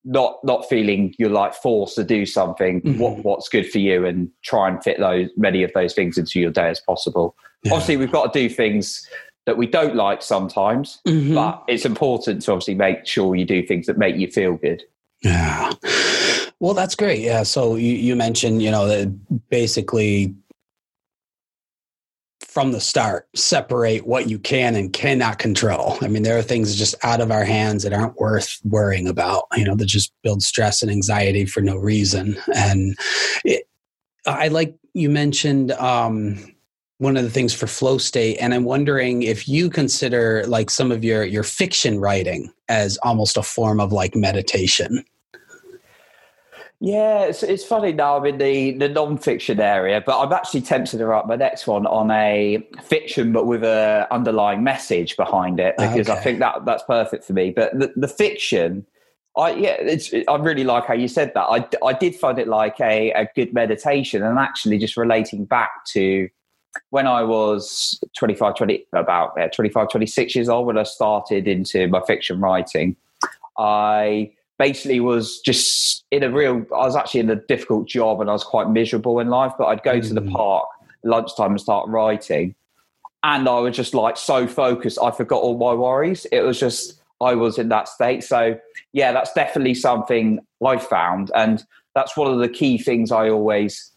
not 0.04 0.40
not 0.44 0.68
feeling 0.68 1.16
you're 1.18 1.30
like 1.30 1.54
forced 1.54 1.96
to 1.96 2.04
do 2.04 2.26
something. 2.26 2.82
Mm-hmm. 2.82 3.00
What 3.00 3.24
what's 3.24 3.48
good 3.48 3.70
for 3.72 3.80
you 3.80 4.06
and 4.06 4.30
try 4.44 4.68
and 4.68 4.84
fit 4.84 5.00
those 5.00 5.30
many 5.38 5.64
of 5.64 5.72
those 5.74 5.94
things 5.94 6.18
into 6.18 6.42
your 6.42 6.52
day 6.52 6.68
as 6.68 6.82
possible. 6.82 7.34
Yeah. 7.64 7.74
Obviously, 7.74 7.96
we've 7.96 8.12
got 8.12 8.34
to 8.34 8.40
do 8.40 8.54
things 8.54 9.08
that 9.46 9.56
we 9.56 9.68
don't 9.68 9.96
like 9.96 10.22
sometimes, 10.22 11.00
mm-hmm. 11.08 11.34
but 11.34 11.64
it's 11.70 11.86
important 11.86 12.42
to 12.42 12.52
obviously 12.52 12.76
make 12.76 13.08
sure 13.08 13.38
you 13.38 13.46
do 13.46 13.66
things 13.66 13.88
that 13.88 13.98
make 13.98 14.18
you 14.18 14.30
feel 14.30 14.58
good. 14.58 14.84
Yeah. 15.22 15.72
Well, 16.60 16.74
that's 16.74 16.94
great. 16.94 17.22
Yeah. 17.22 17.44
So 17.44 17.76
you, 17.76 17.94
you 17.94 18.16
mentioned, 18.16 18.62
you 18.62 18.70
know, 18.70 18.88
that 18.88 19.50
basically 19.50 20.36
from 22.52 22.74
the 22.74 22.82
start 22.82 23.30
separate 23.34 24.06
what 24.06 24.30
you 24.30 24.38
can 24.38 24.76
and 24.76 24.92
cannot 24.92 25.40
control. 25.40 25.98
I 26.02 26.10
mean, 26.10 26.24
there 26.24 26.38
are 26.38 26.42
things 26.42 26.76
just 26.76 26.96
out 27.02 27.22
of 27.22 27.32
our 27.32 27.46
hands 27.46 27.84
that 27.84 27.94
aren't 27.94 28.20
worth 28.20 28.60
worrying 28.66 29.08
about, 29.08 29.46
you 29.56 29.64
know, 29.64 29.74
that 29.76 29.86
just 29.86 30.12
build 30.22 30.44
stress 30.44 30.82
and 30.82 30.92
anxiety 30.92 31.46
for 31.46 31.62
no 31.62 31.78
reason. 31.78 32.36
And 32.54 32.98
it, 33.46 33.70
I 34.26 34.50
like 34.50 34.76
you 34.94 35.10
mentioned 35.10 35.72
um, 35.72 36.54
one 36.98 37.16
of 37.16 37.24
the 37.24 37.30
things 37.30 37.54
for 37.54 37.68
flow 37.68 37.98
state, 37.98 38.36
and 38.40 38.54
I'm 38.54 38.66
wondering 38.66 39.24
if 39.24 39.48
you 39.48 39.70
consider 39.70 40.44
like 40.46 40.70
some 40.70 40.92
of 40.92 41.06
your 41.06 41.24
your 41.24 41.44
fiction 41.44 42.02
writing 42.02 42.52
as 42.68 42.98
almost 43.02 43.38
a 43.38 43.44
form 43.44 43.80
of 43.80 43.94
like 43.94 44.14
meditation. 44.14 45.06
Yeah, 46.84 47.26
it's, 47.26 47.44
it's 47.44 47.64
funny 47.64 47.94
now 47.94 48.18
I'm 48.18 48.26
in 48.26 48.40
the, 48.40 48.72
the 48.72 48.90
non-fiction 48.90 49.60
area, 49.60 50.02
but 50.04 50.20
I'm 50.20 50.34
actually 50.34 50.62
tempted 50.62 50.98
to 50.98 51.06
write 51.06 51.28
my 51.28 51.36
next 51.36 51.68
one 51.68 51.86
on 51.86 52.10
a 52.10 52.68
fiction, 52.82 53.32
but 53.32 53.46
with 53.46 53.64
a 53.64 54.08
underlying 54.10 54.64
message 54.64 55.16
behind 55.16 55.60
it, 55.60 55.76
ah, 55.78 55.88
because 55.88 56.10
okay. 56.10 56.20
I 56.20 56.24
think 56.24 56.40
that 56.40 56.66
that's 56.66 56.82
perfect 56.84 57.24
for 57.24 57.34
me. 57.34 57.52
But 57.52 57.78
the, 57.78 57.94
the 57.96 58.08
fiction, 58.08 58.88
I 59.38 59.52
yeah, 59.52 59.76
it's 59.80 60.12
I 60.28 60.36
really 60.38 60.64
like 60.64 60.88
how 60.88 60.96
you 60.96 61.08
said 61.08 61.34
that. 61.36 61.44
I, 61.44 61.68
I 61.86 61.94
did 61.94 62.16
find 62.16 62.40
it 62.40 62.48
like 62.48 62.82
a, 62.82 63.12
a 63.12 63.28
good 63.36 63.54
meditation, 63.54 64.24
and 64.24 64.40
actually 64.40 64.80
just 64.80 64.98
relating 64.98 65.46
back 65.46 65.86
to 65.90 66.30
when 66.90 67.06
I 67.06 67.22
was 67.22 68.04
25, 68.18 68.56
20, 68.56 68.88
about 68.94 69.34
yeah, 69.38 69.50
25, 69.50 69.88
26 69.88 70.36
years 70.36 70.50
old 70.50 70.66
when 70.66 70.80
I 70.80 70.84
started 70.84 71.48
into 71.48 71.88
my 71.90 72.02
fiction 72.08 72.40
writing, 72.40 72.96
I 73.60 74.32
basically 74.62 75.00
was 75.00 75.40
just 75.40 76.06
in 76.12 76.22
a 76.24 76.30
real 76.30 76.64
i 76.76 76.86
was 76.86 76.96
actually 76.96 77.20
in 77.20 77.30
a 77.30 77.36
difficult 77.36 77.88
job 77.88 78.22
and 78.22 78.30
i 78.30 78.34
was 78.34 78.44
quite 78.44 78.70
miserable 78.70 79.20
in 79.20 79.28
life 79.28 79.54
but 79.58 79.66
i'd 79.66 79.82
go 79.82 80.00
mm. 80.00 80.08
to 80.08 80.14
the 80.14 80.22
mm. 80.22 80.32
park 80.32 80.68
lunchtime 81.04 81.52
and 81.52 81.62
start 81.62 81.88
writing 81.90 82.54
and 83.24 83.48
I 83.48 83.60
was 83.60 83.76
just 83.76 83.94
like 83.94 84.18
so 84.18 84.48
focused, 84.48 84.98
I 85.02 85.12
forgot 85.12 85.42
all 85.42 85.58
my 85.58 85.74
worries. 85.74 86.26
It 86.32 86.42
was 86.42 86.60
just 86.60 87.02
I 87.20 87.36
was 87.36 87.60
in 87.60 87.70
that 87.70 87.88
state. 87.88 88.24
So 88.24 88.58
yeah, 88.94 89.12
that's 89.12 89.32
definitely 89.34 89.76
something 89.76 90.40
I 90.66 90.78
found, 90.78 91.32
and 91.36 91.64
that's 91.94 92.18
one 92.18 92.32
of 92.32 92.40
the 92.40 92.50
key 92.50 92.78
things 92.78 93.12
I 93.12 93.30
always 93.30 93.92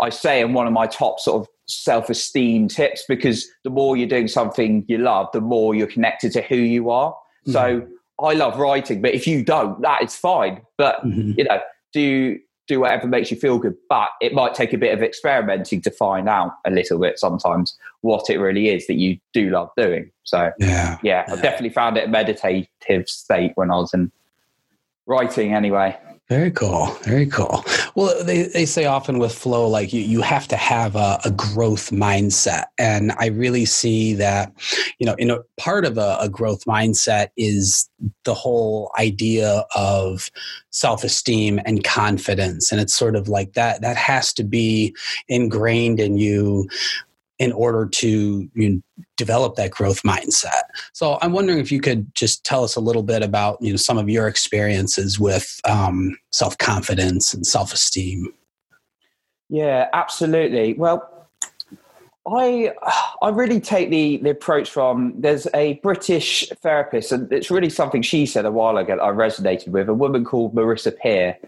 I 0.00 0.10
say 0.10 0.40
in 0.40 0.52
one 0.52 0.66
of 0.66 0.72
my 0.72 0.86
top 0.86 1.20
sort 1.20 1.42
of 1.42 1.48
self 1.66 2.08
esteem 2.08 2.68
tips 2.68 3.04
because 3.08 3.46
the 3.64 3.70
more 3.70 3.96
you're 3.96 4.08
doing 4.08 4.28
something 4.28 4.84
you 4.88 4.98
love, 4.98 5.28
the 5.32 5.40
more 5.40 5.74
you're 5.74 5.86
connected 5.86 6.32
to 6.32 6.42
who 6.42 6.56
you 6.56 6.90
are. 6.90 7.12
Mm-hmm. 7.46 7.52
So 7.52 7.86
I 8.22 8.32
love 8.32 8.58
writing, 8.58 9.02
but 9.02 9.14
if 9.14 9.26
you 9.26 9.44
don't, 9.44 9.80
that 9.82 10.02
is 10.02 10.16
fine. 10.16 10.62
But 10.78 11.04
mm-hmm. 11.04 11.32
you 11.36 11.44
know, 11.44 11.60
do 11.92 12.38
do 12.66 12.80
whatever 12.80 13.06
makes 13.06 13.30
you 13.30 13.36
feel 13.36 13.58
good. 13.58 13.76
But 13.88 14.08
it 14.20 14.32
might 14.32 14.54
take 14.54 14.72
a 14.72 14.78
bit 14.78 14.92
of 14.92 15.02
experimenting 15.02 15.80
to 15.82 15.90
find 15.90 16.28
out 16.28 16.52
a 16.64 16.70
little 16.70 16.98
bit 16.98 17.18
sometimes 17.18 17.76
what 18.00 18.28
it 18.30 18.38
really 18.38 18.68
is 18.68 18.86
that 18.86 18.94
you 18.94 19.18
do 19.32 19.50
love 19.50 19.70
doing. 19.76 20.10
So 20.24 20.52
yeah, 20.58 20.98
yeah, 21.02 21.24
yeah. 21.28 21.34
I 21.34 21.36
definitely 21.40 21.70
found 21.70 21.96
it 21.96 22.04
a 22.04 22.08
meditative 22.08 23.08
state 23.08 23.52
when 23.54 23.70
I 23.70 23.76
was 23.76 23.92
in 23.94 24.10
writing 25.06 25.54
anyway. 25.54 25.96
Very 26.28 26.50
cool. 26.50 26.86
Very 27.02 27.26
cool. 27.26 27.64
Well, 27.96 28.22
they, 28.24 28.42
they 28.42 28.66
say 28.66 28.84
often 28.84 29.18
with 29.18 29.34
flow, 29.34 29.66
like 29.66 29.90
you, 29.94 30.02
you 30.02 30.20
have 30.20 30.46
to 30.48 30.56
have 30.56 30.96
a, 30.96 31.18
a 31.24 31.30
growth 31.30 31.90
mindset. 31.90 32.64
And 32.78 33.12
I 33.18 33.28
really 33.28 33.64
see 33.64 34.12
that, 34.14 34.52
you 34.98 35.06
know, 35.06 35.14
in 35.14 35.30
a 35.30 35.38
part 35.56 35.86
of 35.86 35.96
a, 35.96 36.18
a 36.20 36.28
growth 36.28 36.66
mindset 36.66 37.28
is 37.38 37.88
the 38.24 38.34
whole 38.34 38.92
idea 38.98 39.64
of 39.74 40.30
self-esteem 40.72 41.58
and 41.64 41.84
confidence. 41.84 42.70
And 42.70 42.82
it's 42.82 42.94
sort 42.94 43.16
of 43.16 43.28
like 43.28 43.54
that, 43.54 43.80
that 43.80 43.96
has 43.96 44.34
to 44.34 44.44
be 44.44 44.94
ingrained 45.28 45.98
in 45.98 46.18
you 46.18 46.68
in 47.38 47.52
order 47.52 47.86
to 47.86 48.48
you 48.54 48.68
know, 48.68 48.80
develop 49.16 49.56
that 49.56 49.70
growth 49.70 50.02
mindset. 50.02 50.62
So 50.92 51.18
I'm 51.20 51.32
wondering 51.32 51.58
if 51.58 51.70
you 51.70 51.80
could 51.80 52.14
just 52.14 52.44
tell 52.44 52.64
us 52.64 52.76
a 52.76 52.80
little 52.80 53.02
bit 53.02 53.22
about 53.22 53.58
you 53.60 53.70
know 53.70 53.76
some 53.76 53.98
of 53.98 54.08
your 54.08 54.26
experiences 54.26 55.18
with 55.18 55.60
um, 55.64 56.16
self 56.30 56.56
confidence 56.58 57.34
and 57.34 57.46
self 57.46 57.72
esteem. 57.72 58.32
Yeah, 59.48 59.88
absolutely. 59.92 60.74
Well. 60.74 61.12
I 62.28 62.72
I 63.22 63.28
really 63.28 63.60
take 63.60 63.90
the, 63.90 64.16
the 64.16 64.30
approach 64.30 64.68
from 64.68 65.14
there's 65.16 65.46
a 65.54 65.74
British 65.74 66.48
therapist 66.60 67.12
and 67.12 67.32
it's 67.32 67.52
really 67.52 67.70
something 67.70 68.02
she 68.02 68.26
said 68.26 68.44
a 68.44 68.50
while 68.50 68.76
ago 68.78 68.96
that 68.96 69.00
I 69.00 69.10
resonated 69.10 69.68
with 69.68 69.88
a 69.88 69.94
woman 69.94 70.24
called 70.24 70.52
Marissa 70.52 70.98
Peer 70.98 71.38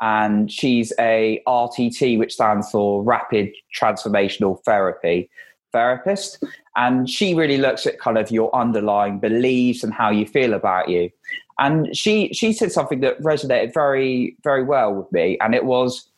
and 0.00 0.50
she's 0.50 0.92
a 0.98 1.42
RTT, 1.46 2.18
which 2.18 2.34
stands 2.34 2.70
for 2.70 3.02
Rapid 3.02 3.52
Transformational 3.74 4.62
Therapy 4.64 5.28
therapist. 5.72 6.42
And 6.76 7.08
she 7.08 7.34
really 7.34 7.58
looks 7.58 7.86
at 7.86 7.98
kind 7.98 8.18
of 8.18 8.30
your 8.30 8.54
underlying 8.54 9.18
beliefs 9.18 9.82
and 9.82 9.92
how 9.92 10.10
you 10.10 10.26
feel 10.26 10.54
about 10.54 10.88
you. 10.88 11.10
And 11.58 11.94
she 11.96 12.32
she 12.32 12.52
said 12.52 12.70
something 12.70 13.00
that 13.00 13.20
resonated 13.20 13.74
very 13.74 14.36
very 14.44 14.62
well 14.62 14.94
with 14.94 15.12
me, 15.12 15.36
and 15.40 15.56
it 15.56 15.64
was 15.64 16.08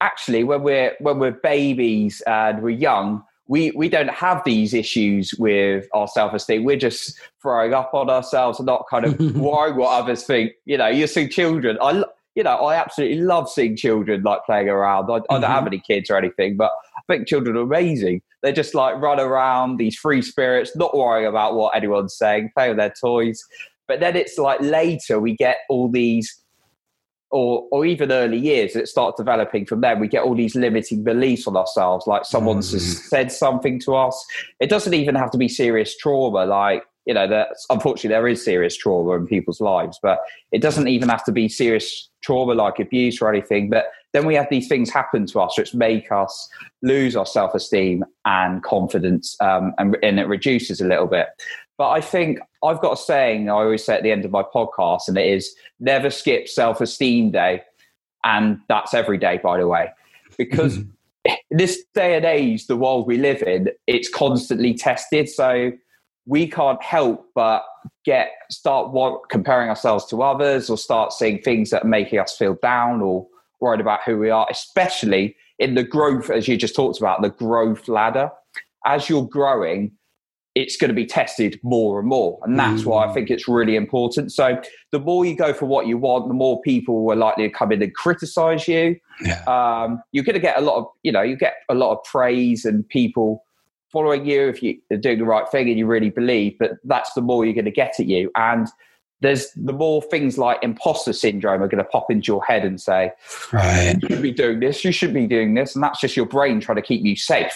actually 0.00 0.44
when 0.44 0.62
we're 0.62 0.94
when 1.00 1.18
we're 1.18 1.32
babies 1.32 2.22
and 2.28 2.62
we're 2.62 2.70
young, 2.70 3.24
we 3.48 3.72
we 3.72 3.88
don't 3.88 4.10
have 4.10 4.42
these 4.44 4.74
issues 4.74 5.34
with 5.40 5.88
our 5.92 6.06
self 6.06 6.34
esteem. 6.34 6.62
We're 6.62 6.76
just 6.76 7.18
throwing 7.42 7.74
up 7.74 7.94
on 7.94 8.08
ourselves 8.08 8.60
and 8.60 8.66
not 8.66 8.84
kind 8.88 9.06
of 9.06 9.18
worrying 9.36 9.76
what 9.76 9.90
others 9.90 10.22
think. 10.22 10.52
You 10.66 10.78
know, 10.78 10.86
you 10.86 11.08
see 11.08 11.26
children. 11.26 11.78
I 11.80 12.04
you 12.36 12.42
know, 12.42 12.56
I 12.56 12.76
absolutely 12.76 13.22
love 13.22 13.50
seeing 13.50 13.76
children 13.76 14.22
like 14.22 14.44
playing 14.44 14.68
around. 14.68 15.10
I, 15.10 15.14
I 15.14 15.18
don't 15.18 15.42
mm-hmm. 15.42 15.44
have 15.44 15.66
any 15.66 15.80
kids 15.80 16.10
or 16.10 16.18
anything, 16.18 16.56
but 16.58 16.70
I 16.96 17.00
think 17.08 17.26
children 17.26 17.56
are 17.56 17.62
amazing. 17.62 18.20
They 18.42 18.52
just 18.52 18.74
like 18.74 19.00
run 19.00 19.18
around, 19.18 19.78
these 19.78 19.96
free 19.96 20.20
spirits, 20.20 20.76
not 20.76 20.94
worrying 20.94 21.26
about 21.26 21.54
what 21.54 21.74
anyone's 21.74 22.16
saying, 22.16 22.50
play 22.54 22.68
with 22.68 22.76
their 22.76 22.92
toys. 23.00 23.42
But 23.88 24.00
then 24.00 24.16
it's 24.16 24.36
like 24.36 24.60
later 24.60 25.18
we 25.18 25.34
get 25.34 25.58
all 25.70 25.90
these, 25.90 26.42
or 27.30 27.66
or 27.72 27.86
even 27.86 28.12
early 28.12 28.38
years 28.38 28.74
that 28.74 28.86
start 28.86 29.16
developing 29.16 29.64
from 29.64 29.80
there. 29.80 29.96
We 29.96 30.06
get 30.06 30.22
all 30.22 30.36
these 30.36 30.54
limiting 30.54 31.04
beliefs 31.04 31.46
on 31.46 31.56
ourselves, 31.56 32.06
like 32.06 32.26
someone's 32.26 32.68
mm-hmm. 32.68 32.78
said 32.78 33.32
something 33.32 33.80
to 33.80 33.96
us. 33.96 34.24
It 34.60 34.68
doesn't 34.68 34.94
even 34.94 35.14
have 35.14 35.30
to 35.30 35.38
be 35.38 35.48
serious 35.48 35.96
trauma, 35.96 36.44
like 36.44 36.84
you 37.06 37.14
know 37.14 37.26
that 37.26 37.48
unfortunately 37.70 38.08
there 38.08 38.28
is 38.28 38.44
serious 38.44 38.76
trauma 38.76 39.12
in 39.12 39.26
people's 39.26 39.60
lives 39.60 39.98
but 40.02 40.18
it 40.52 40.60
doesn't 40.60 40.88
even 40.88 41.08
have 41.08 41.24
to 41.24 41.32
be 41.32 41.48
serious 41.48 42.10
trauma 42.22 42.52
like 42.52 42.78
abuse 42.78 43.22
or 43.22 43.32
anything 43.32 43.70
but 43.70 43.86
then 44.12 44.26
we 44.26 44.34
have 44.34 44.48
these 44.50 44.68
things 44.68 44.90
happen 44.90 45.26
to 45.26 45.40
us 45.40 45.56
which 45.56 45.74
make 45.74 46.10
us 46.10 46.48
lose 46.82 47.16
our 47.16 47.26
self-esteem 47.26 48.04
and 48.24 48.62
confidence 48.62 49.36
um, 49.40 49.72
and, 49.78 49.96
and 50.02 50.18
it 50.18 50.26
reduces 50.26 50.80
a 50.80 50.86
little 50.86 51.06
bit. 51.06 51.28
But 51.78 51.90
i 51.90 52.00
think 52.00 52.40
i've 52.64 52.80
got 52.80 52.94
a 52.94 52.96
saying 52.96 53.48
i 53.48 53.52
always 53.52 53.84
say 53.84 53.96
at 53.96 54.02
the 54.02 54.10
end 54.10 54.24
of 54.24 54.30
my 54.30 54.42
podcast 54.42 55.08
and 55.08 55.16
it 55.16 55.26
is 55.26 55.54
never 55.78 56.10
skip 56.10 56.48
self-esteem 56.48 57.30
day 57.30 57.62
and 58.24 58.58
that's 58.68 58.94
every 58.94 59.18
day 59.18 59.38
by 59.42 59.58
the 59.58 59.68
way. 59.68 59.90
Because 60.36 60.78
in 60.78 61.36
this 61.50 61.82
day 61.94 62.16
and 62.16 62.24
age 62.24 62.66
the 62.66 62.76
world 62.76 63.06
we 63.06 63.18
live 63.18 63.42
in 63.42 63.68
it's 63.86 64.08
constantly 64.08 64.74
tested 64.74 65.28
so 65.28 65.72
we 66.26 66.48
can't 66.48 66.82
help 66.82 67.30
but 67.34 67.64
get 68.04 68.30
start 68.50 68.92
comparing 69.30 69.68
ourselves 69.68 70.04
to 70.06 70.22
others 70.22 70.68
or 70.68 70.76
start 70.76 71.12
seeing 71.12 71.40
things 71.40 71.70
that 71.70 71.84
are 71.84 71.88
making 71.88 72.18
us 72.18 72.36
feel 72.36 72.56
down 72.62 73.00
or 73.00 73.26
worried 73.60 73.80
about 73.80 74.00
who 74.04 74.18
we 74.18 74.28
are, 74.28 74.46
especially 74.50 75.36
in 75.58 75.74
the 75.74 75.84
growth, 75.84 76.28
as 76.30 76.46
you 76.48 76.56
just 76.56 76.74
talked 76.74 76.98
about, 76.98 77.22
the 77.22 77.30
growth 77.30 77.88
ladder. 77.88 78.30
As 78.84 79.08
you're 79.08 79.26
growing, 79.26 79.92
it's 80.54 80.76
going 80.76 80.88
to 80.88 80.94
be 80.94 81.06
tested 81.06 81.60
more 81.62 81.98
and 81.98 82.08
more. 82.08 82.40
And 82.42 82.58
that's 82.58 82.82
mm. 82.82 82.86
why 82.86 83.04
I 83.04 83.08
mm. 83.08 83.14
think 83.14 83.30
it's 83.30 83.46
really 83.46 83.76
important. 83.76 84.32
So 84.32 84.60
the 84.90 84.98
more 84.98 85.24
you 85.24 85.36
go 85.36 85.52
for 85.52 85.66
what 85.66 85.86
you 85.86 85.98
want, 85.98 86.28
the 86.28 86.34
more 86.34 86.60
people 86.62 87.10
are 87.10 87.16
likely 87.16 87.48
to 87.48 87.54
come 87.54 87.72
in 87.72 87.82
and 87.82 87.94
criticize 87.94 88.66
you. 88.66 88.96
Yeah. 89.22 89.42
Um, 89.44 90.02
you're 90.12 90.24
going 90.24 90.34
to 90.34 90.40
get 90.40 90.58
a 90.58 90.62
lot 90.62 90.78
of, 90.78 90.86
you 91.02 91.12
know, 91.12 91.22
you 91.22 91.36
get 91.36 91.56
a 91.68 91.74
lot 91.74 91.92
of 91.92 92.04
praise 92.04 92.64
and 92.64 92.88
people 92.88 93.44
following 93.92 94.26
you 94.26 94.48
if 94.48 94.62
you're 94.62 94.98
doing 94.98 95.18
the 95.18 95.24
right 95.24 95.48
thing 95.48 95.68
and 95.68 95.78
you 95.78 95.86
really 95.86 96.10
believe, 96.10 96.56
but 96.58 96.72
that's 96.84 97.12
the 97.14 97.20
more 97.20 97.44
you're 97.44 97.54
going 97.54 97.64
to 97.64 97.70
get 97.70 97.98
at 97.98 98.06
you. 98.06 98.30
And 98.36 98.68
there's 99.20 99.50
the 99.52 99.72
more 99.72 100.02
things 100.02 100.36
like 100.36 100.58
imposter 100.62 101.12
syndrome 101.12 101.62
are 101.62 101.68
going 101.68 101.82
to 101.82 101.90
pop 101.90 102.10
into 102.10 102.26
your 102.26 102.44
head 102.44 102.64
and 102.64 102.80
say, 102.80 103.12
right. 103.52 103.96
you 104.02 104.08
should 104.08 104.22
be 104.22 104.32
doing 104.32 104.60
this, 104.60 104.84
you 104.84 104.92
should 104.92 105.14
be 105.14 105.26
doing 105.26 105.54
this. 105.54 105.74
And 105.74 105.82
that's 105.82 106.00
just 106.00 106.16
your 106.16 106.26
brain 106.26 106.60
trying 106.60 106.76
to 106.76 106.82
keep 106.82 107.04
you 107.04 107.16
safe. 107.16 107.52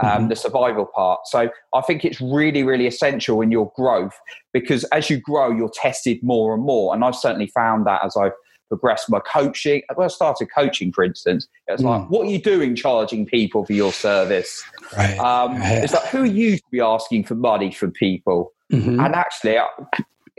Um, 0.00 0.08
mm-hmm. 0.08 0.28
the 0.28 0.36
survival 0.36 0.86
part. 0.86 1.26
So 1.26 1.50
I 1.74 1.80
think 1.80 2.04
it's 2.04 2.20
really, 2.20 2.62
really 2.62 2.86
essential 2.86 3.40
in 3.40 3.50
your 3.50 3.72
growth 3.74 4.16
because 4.52 4.84
as 4.92 5.10
you 5.10 5.18
grow, 5.18 5.50
you're 5.50 5.72
tested 5.74 6.22
more 6.22 6.54
and 6.54 6.62
more. 6.62 6.94
And 6.94 7.02
I've 7.02 7.16
certainly 7.16 7.48
found 7.48 7.84
that 7.88 8.04
as 8.04 8.16
I've 8.16 8.30
progressed 8.68 9.10
my 9.10 9.20
coaching. 9.20 9.82
When 9.94 10.04
I 10.04 10.08
started 10.08 10.48
coaching, 10.54 10.92
for 10.92 11.04
instance, 11.04 11.48
it 11.66 11.72
was 11.72 11.80
mm. 11.80 11.84
like, 11.84 12.10
what 12.10 12.26
are 12.26 12.30
you 12.30 12.40
doing 12.40 12.76
charging 12.76 13.26
people 13.26 13.64
for 13.64 13.72
your 13.72 13.92
service? 13.92 14.62
Right. 14.96 15.18
Um, 15.18 15.58
right. 15.58 15.82
It's 15.84 15.92
like, 15.92 16.06
who 16.08 16.22
are 16.22 16.26
you 16.26 16.56
to 16.56 16.64
be 16.70 16.80
asking 16.80 17.24
for 17.24 17.34
money 17.34 17.72
from 17.72 17.92
people? 17.92 18.52
Mm-hmm. 18.72 19.00
And 19.00 19.14
actually, 19.14 19.58
I, 19.58 19.66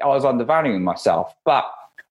I 0.03 0.07
was 0.07 0.25
undervaluing 0.25 0.83
myself, 0.83 1.33
but 1.45 1.65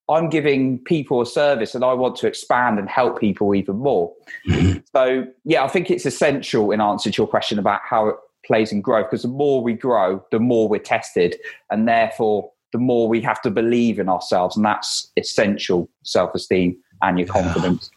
I'm 0.09 0.31
giving 0.31 0.79
people 0.79 1.21
a 1.21 1.27
service 1.27 1.75
and 1.75 1.85
I 1.85 1.93
want 1.93 2.17
to 2.17 2.27
expand 2.27 2.79
and 2.79 2.89
help 2.89 3.21
people 3.21 3.55
even 3.55 3.77
more. 3.77 4.13
Mm-hmm. 4.49 4.79
So, 4.95 5.27
yeah, 5.45 5.65
I 5.65 5.69
think 5.69 5.91
it's 5.91 6.07
essential 6.07 6.71
in 6.71 6.81
answer 6.81 7.11
to 7.11 7.17
your 7.17 7.29
question 7.29 7.59
about 7.59 7.81
how 7.85 8.09
it 8.09 8.17
plays 8.45 8.73
in 8.73 8.81
growth 8.81 9.07
because 9.07 9.23
the 9.23 9.29
more 9.29 9.63
we 9.63 9.75
grow, 9.75 10.25
the 10.31 10.41
more 10.41 10.69
we're 10.69 10.79
tested. 10.79 11.37
And 11.71 11.87
therefore, 11.87 12.51
the 12.73 12.79
more 12.79 13.09
we 13.09 13.21
have 13.23 13.41
to 13.43 13.51
believe 13.51 13.99
in 13.99 14.09
ourselves. 14.09 14.57
And 14.57 14.65
that's 14.65 15.11
essential 15.17 15.89
self 16.05 16.35
esteem 16.35 16.77
and 17.03 17.19
your 17.19 17.29
confidence. 17.39 17.91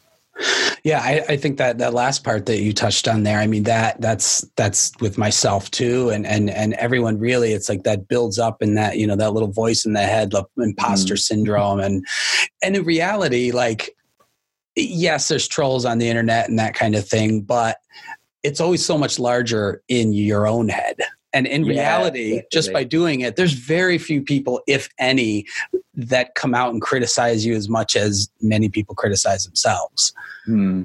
Yeah, 0.83 1.01
I, 1.03 1.23
I, 1.33 1.37
think 1.37 1.57
that 1.57 1.77
that 1.77 1.93
last 1.93 2.23
part 2.23 2.47
that 2.47 2.61
you 2.61 2.73
touched 2.73 3.07
on 3.07 3.23
there, 3.23 3.37
I 3.37 3.45
mean 3.45 3.63
that 3.63 4.01
that's 4.01 4.41
that's 4.55 4.91
with 4.99 5.17
myself 5.17 5.69
too, 5.69 6.09
and 6.09 6.25
and 6.25 6.49
and 6.49 6.73
everyone 6.75 7.19
really, 7.19 7.51
it's 7.51 7.69
like 7.69 7.83
that 7.83 8.07
builds 8.07 8.39
up 8.39 8.63
in 8.63 8.73
that 8.75 8.97
you 8.97 9.05
know 9.05 9.15
that 9.17 9.33
little 9.33 9.51
voice 9.51 9.85
in 9.85 9.93
the 9.93 10.01
head, 10.01 10.31
the 10.31 10.43
imposter 10.57 11.13
mm. 11.15 11.19
syndrome, 11.19 11.79
and 11.79 12.03
and 12.63 12.75
in 12.75 12.83
reality, 12.83 13.51
like 13.51 13.95
yes, 14.75 15.27
there's 15.27 15.47
trolls 15.47 15.85
on 15.85 15.99
the 15.99 16.09
internet 16.09 16.49
and 16.49 16.57
that 16.57 16.73
kind 16.73 16.95
of 16.95 17.07
thing, 17.07 17.41
but 17.41 17.77
it's 18.41 18.61
always 18.61 18.83
so 18.83 18.97
much 18.97 19.19
larger 19.19 19.83
in 19.87 20.13
your 20.13 20.47
own 20.47 20.69
head. 20.69 20.95
And 21.33 21.47
in 21.47 21.65
yeah, 21.65 21.71
reality, 21.71 22.29
definitely. 22.29 22.47
just 22.51 22.73
by 22.73 22.83
doing 22.83 23.21
it, 23.21 23.35
there's 23.35 23.53
very 23.53 23.97
few 23.97 24.21
people, 24.21 24.61
if 24.67 24.89
any, 24.97 25.45
that 25.93 26.35
come 26.35 26.53
out 26.53 26.73
and 26.73 26.81
criticize 26.81 27.45
you 27.45 27.55
as 27.55 27.69
much 27.69 27.95
as 27.95 28.29
many 28.41 28.69
people 28.69 28.95
criticize 28.95 29.45
themselves. 29.45 30.13
Hmm. 30.45 30.83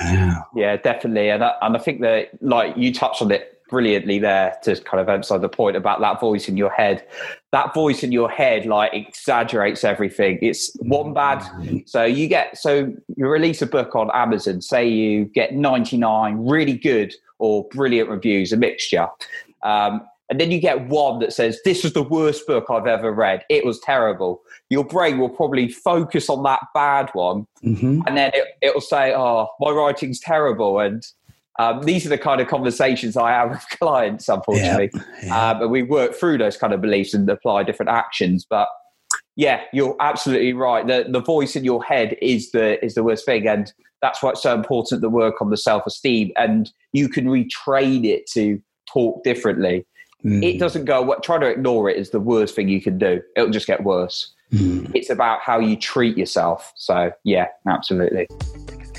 Yeah. 0.00 0.42
yeah, 0.54 0.76
definitely. 0.76 1.30
And 1.30 1.42
I, 1.42 1.54
and 1.62 1.76
I 1.76 1.80
think 1.80 2.02
that, 2.02 2.30
like, 2.40 2.76
you 2.76 2.92
touched 2.92 3.20
on 3.20 3.32
it 3.32 3.58
brilliantly 3.68 4.18
there 4.18 4.56
to 4.62 4.76
kind 4.76 5.00
of 5.00 5.08
emphasize 5.08 5.40
the 5.40 5.48
point 5.48 5.76
about 5.76 6.00
that 6.00 6.20
voice 6.20 6.48
in 6.48 6.56
your 6.56 6.70
head. 6.70 7.06
That 7.52 7.74
voice 7.74 8.02
in 8.02 8.12
your 8.12 8.30
head 8.30 8.66
like 8.66 8.92
exaggerates 8.94 9.84
everything. 9.84 10.38
It's 10.40 10.74
one 10.80 11.12
bad. 11.14 11.44
So 11.86 12.04
you 12.04 12.28
get 12.28 12.56
so 12.56 12.92
you 13.16 13.28
release 13.28 13.62
a 13.62 13.66
book 13.66 13.94
on 13.94 14.10
Amazon. 14.12 14.60
Say 14.60 14.88
you 14.88 15.26
get 15.26 15.54
ninety 15.54 15.96
nine 15.96 16.46
really 16.46 16.78
good 16.78 17.14
or 17.38 17.68
brilliant 17.68 18.08
reviews, 18.08 18.52
a 18.52 18.56
mixture, 18.56 19.06
Um, 19.62 20.02
and 20.30 20.38
then 20.38 20.50
you 20.50 20.60
get 20.60 20.88
one 20.88 21.20
that 21.20 21.32
says, 21.32 21.58
This 21.64 21.84
is 21.84 21.94
the 21.94 22.02
worst 22.02 22.46
book 22.46 22.66
I've 22.70 22.86
ever 22.86 23.12
read. 23.12 23.44
It 23.48 23.64
was 23.64 23.80
terrible. 23.80 24.42
Your 24.68 24.84
brain 24.84 25.18
will 25.18 25.30
probably 25.30 25.68
focus 25.68 26.28
on 26.28 26.42
that 26.42 26.60
bad 26.74 27.10
one. 27.14 27.46
Mm-hmm. 27.64 28.02
And 28.06 28.16
then 28.16 28.32
it, 28.34 28.74
will 28.74 28.80
say, 28.80 29.14
Oh, 29.14 29.48
my 29.60 29.70
writing's 29.70 30.20
terrible. 30.20 30.80
And 30.80 31.02
um, 31.58 31.82
these 31.82 32.04
are 32.04 32.10
the 32.10 32.18
kind 32.18 32.40
of 32.40 32.46
conversations 32.46 33.16
I 33.16 33.30
have 33.30 33.50
with 33.50 33.66
clients, 33.78 34.28
unfortunately. 34.28 34.90
Yeah. 35.22 35.50
Um, 35.50 35.62
and 35.62 35.70
we 35.70 35.82
work 35.82 36.14
through 36.14 36.38
those 36.38 36.56
kind 36.56 36.72
of 36.72 36.80
beliefs 36.80 37.14
and 37.14 37.28
apply 37.28 37.62
different 37.62 37.90
actions. 37.90 38.46
But 38.48 38.68
yeah, 39.34 39.62
you're 39.72 39.96
absolutely 39.98 40.52
right. 40.52 40.86
The, 40.86 41.06
the 41.08 41.20
voice 41.20 41.56
in 41.56 41.64
your 41.64 41.82
head 41.82 42.16
is 42.20 42.50
the 42.50 42.84
is 42.84 42.94
the 42.94 43.02
worst 43.02 43.24
thing. 43.24 43.48
And 43.48 43.72
that's 44.02 44.22
why 44.22 44.30
it's 44.30 44.42
so 44.42 44.54
important 44.54 45.00
to 45.00 45.08
work 45.08 45.40
on 45.40 45.50
the 45.50 45.56
self 45.56 45.86
esteem. 45.86 46.32
And 46.36 46.70
you 46.92 47.08
can 47.08 47.26
retrain 47.26 48.04
it 48.04 48.26
to 48.32 48.60
talk 48.92 49.22
differently. 49.24 49.86
Mm. 50.24 50.42
It 50.42 50.58
doesn't 50.58 50.84
go, 50.84 51.02
what, 51.02 51.22
try 51.22 51.38
to 51.38 51.46
ignore 51.46 51.88
it 51.88 51.96
is 51.96 52.10
the 52.10 52.20
worst 52.20 52.54
thing 52.54 52.68
you 52.68 52.80
can 52.80 52.98
do. 52.98 53.22
It'll 53.36 53.50
just 53.50 53.66
get 53.66 53.84
worse. 53.84 54.34
Mm. 54.52 54.90
It's 54.94 55.10
about 55.10 55.40
how 55.40 55.60
you 55.60 55.76
treat 55.76 56.16
yourself. 56.16 56.72
So, 56.74 57.12
yeah, 57.24 57.48
absolutely. 57.68 58.26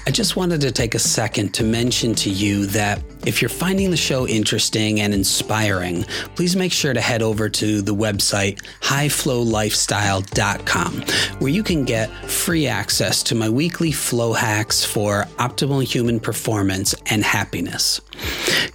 I 0.09 0.11
just 0.11 0.35
wanted 0.35 0.59
to 0.61 0.71
take 0.71 0.95
a 0.95 0.99
second 0.99 1.53
to 1.53 1.63
mention 1.63 2.15
to 2.15 2.31
you 2.31 2.65
that 2.65 2.99
if 3.27 3.43
you're 3.43 3.49
finding 3.49 3.91
the 3.91 3.97
show 3.97 4.27
interesting 4.27 5.01
and 5.01 5.13
inspiring, 5.13 6.01
please 6.33 6.55
make 6.55 6.71
sure 6.71 6.95
to 6.95 6.99
head 6.99 7.21
over 7.21 7.47
to 7.47 7.83
the 7.83 7.93
website 7.93 8.59
highflowlifestyle.com, 8.81 11.03
where 11.39 11.51
you 11.51 11.61
can 11.61 11.85
get 11.85 12.09
free 12.27 12.65
access 12.65 13.21
to 13.21 13.35
my 13.35 13.49
weekly 13.49 13.91
flow 13.91 14.33
hacks 14.33 14.83
for 14.83 15.25
optimal 15.37 15.83
human 15.83 16.19
performance 16.19 16.95
and 17.11 17.23
happiness. 17.23 18.01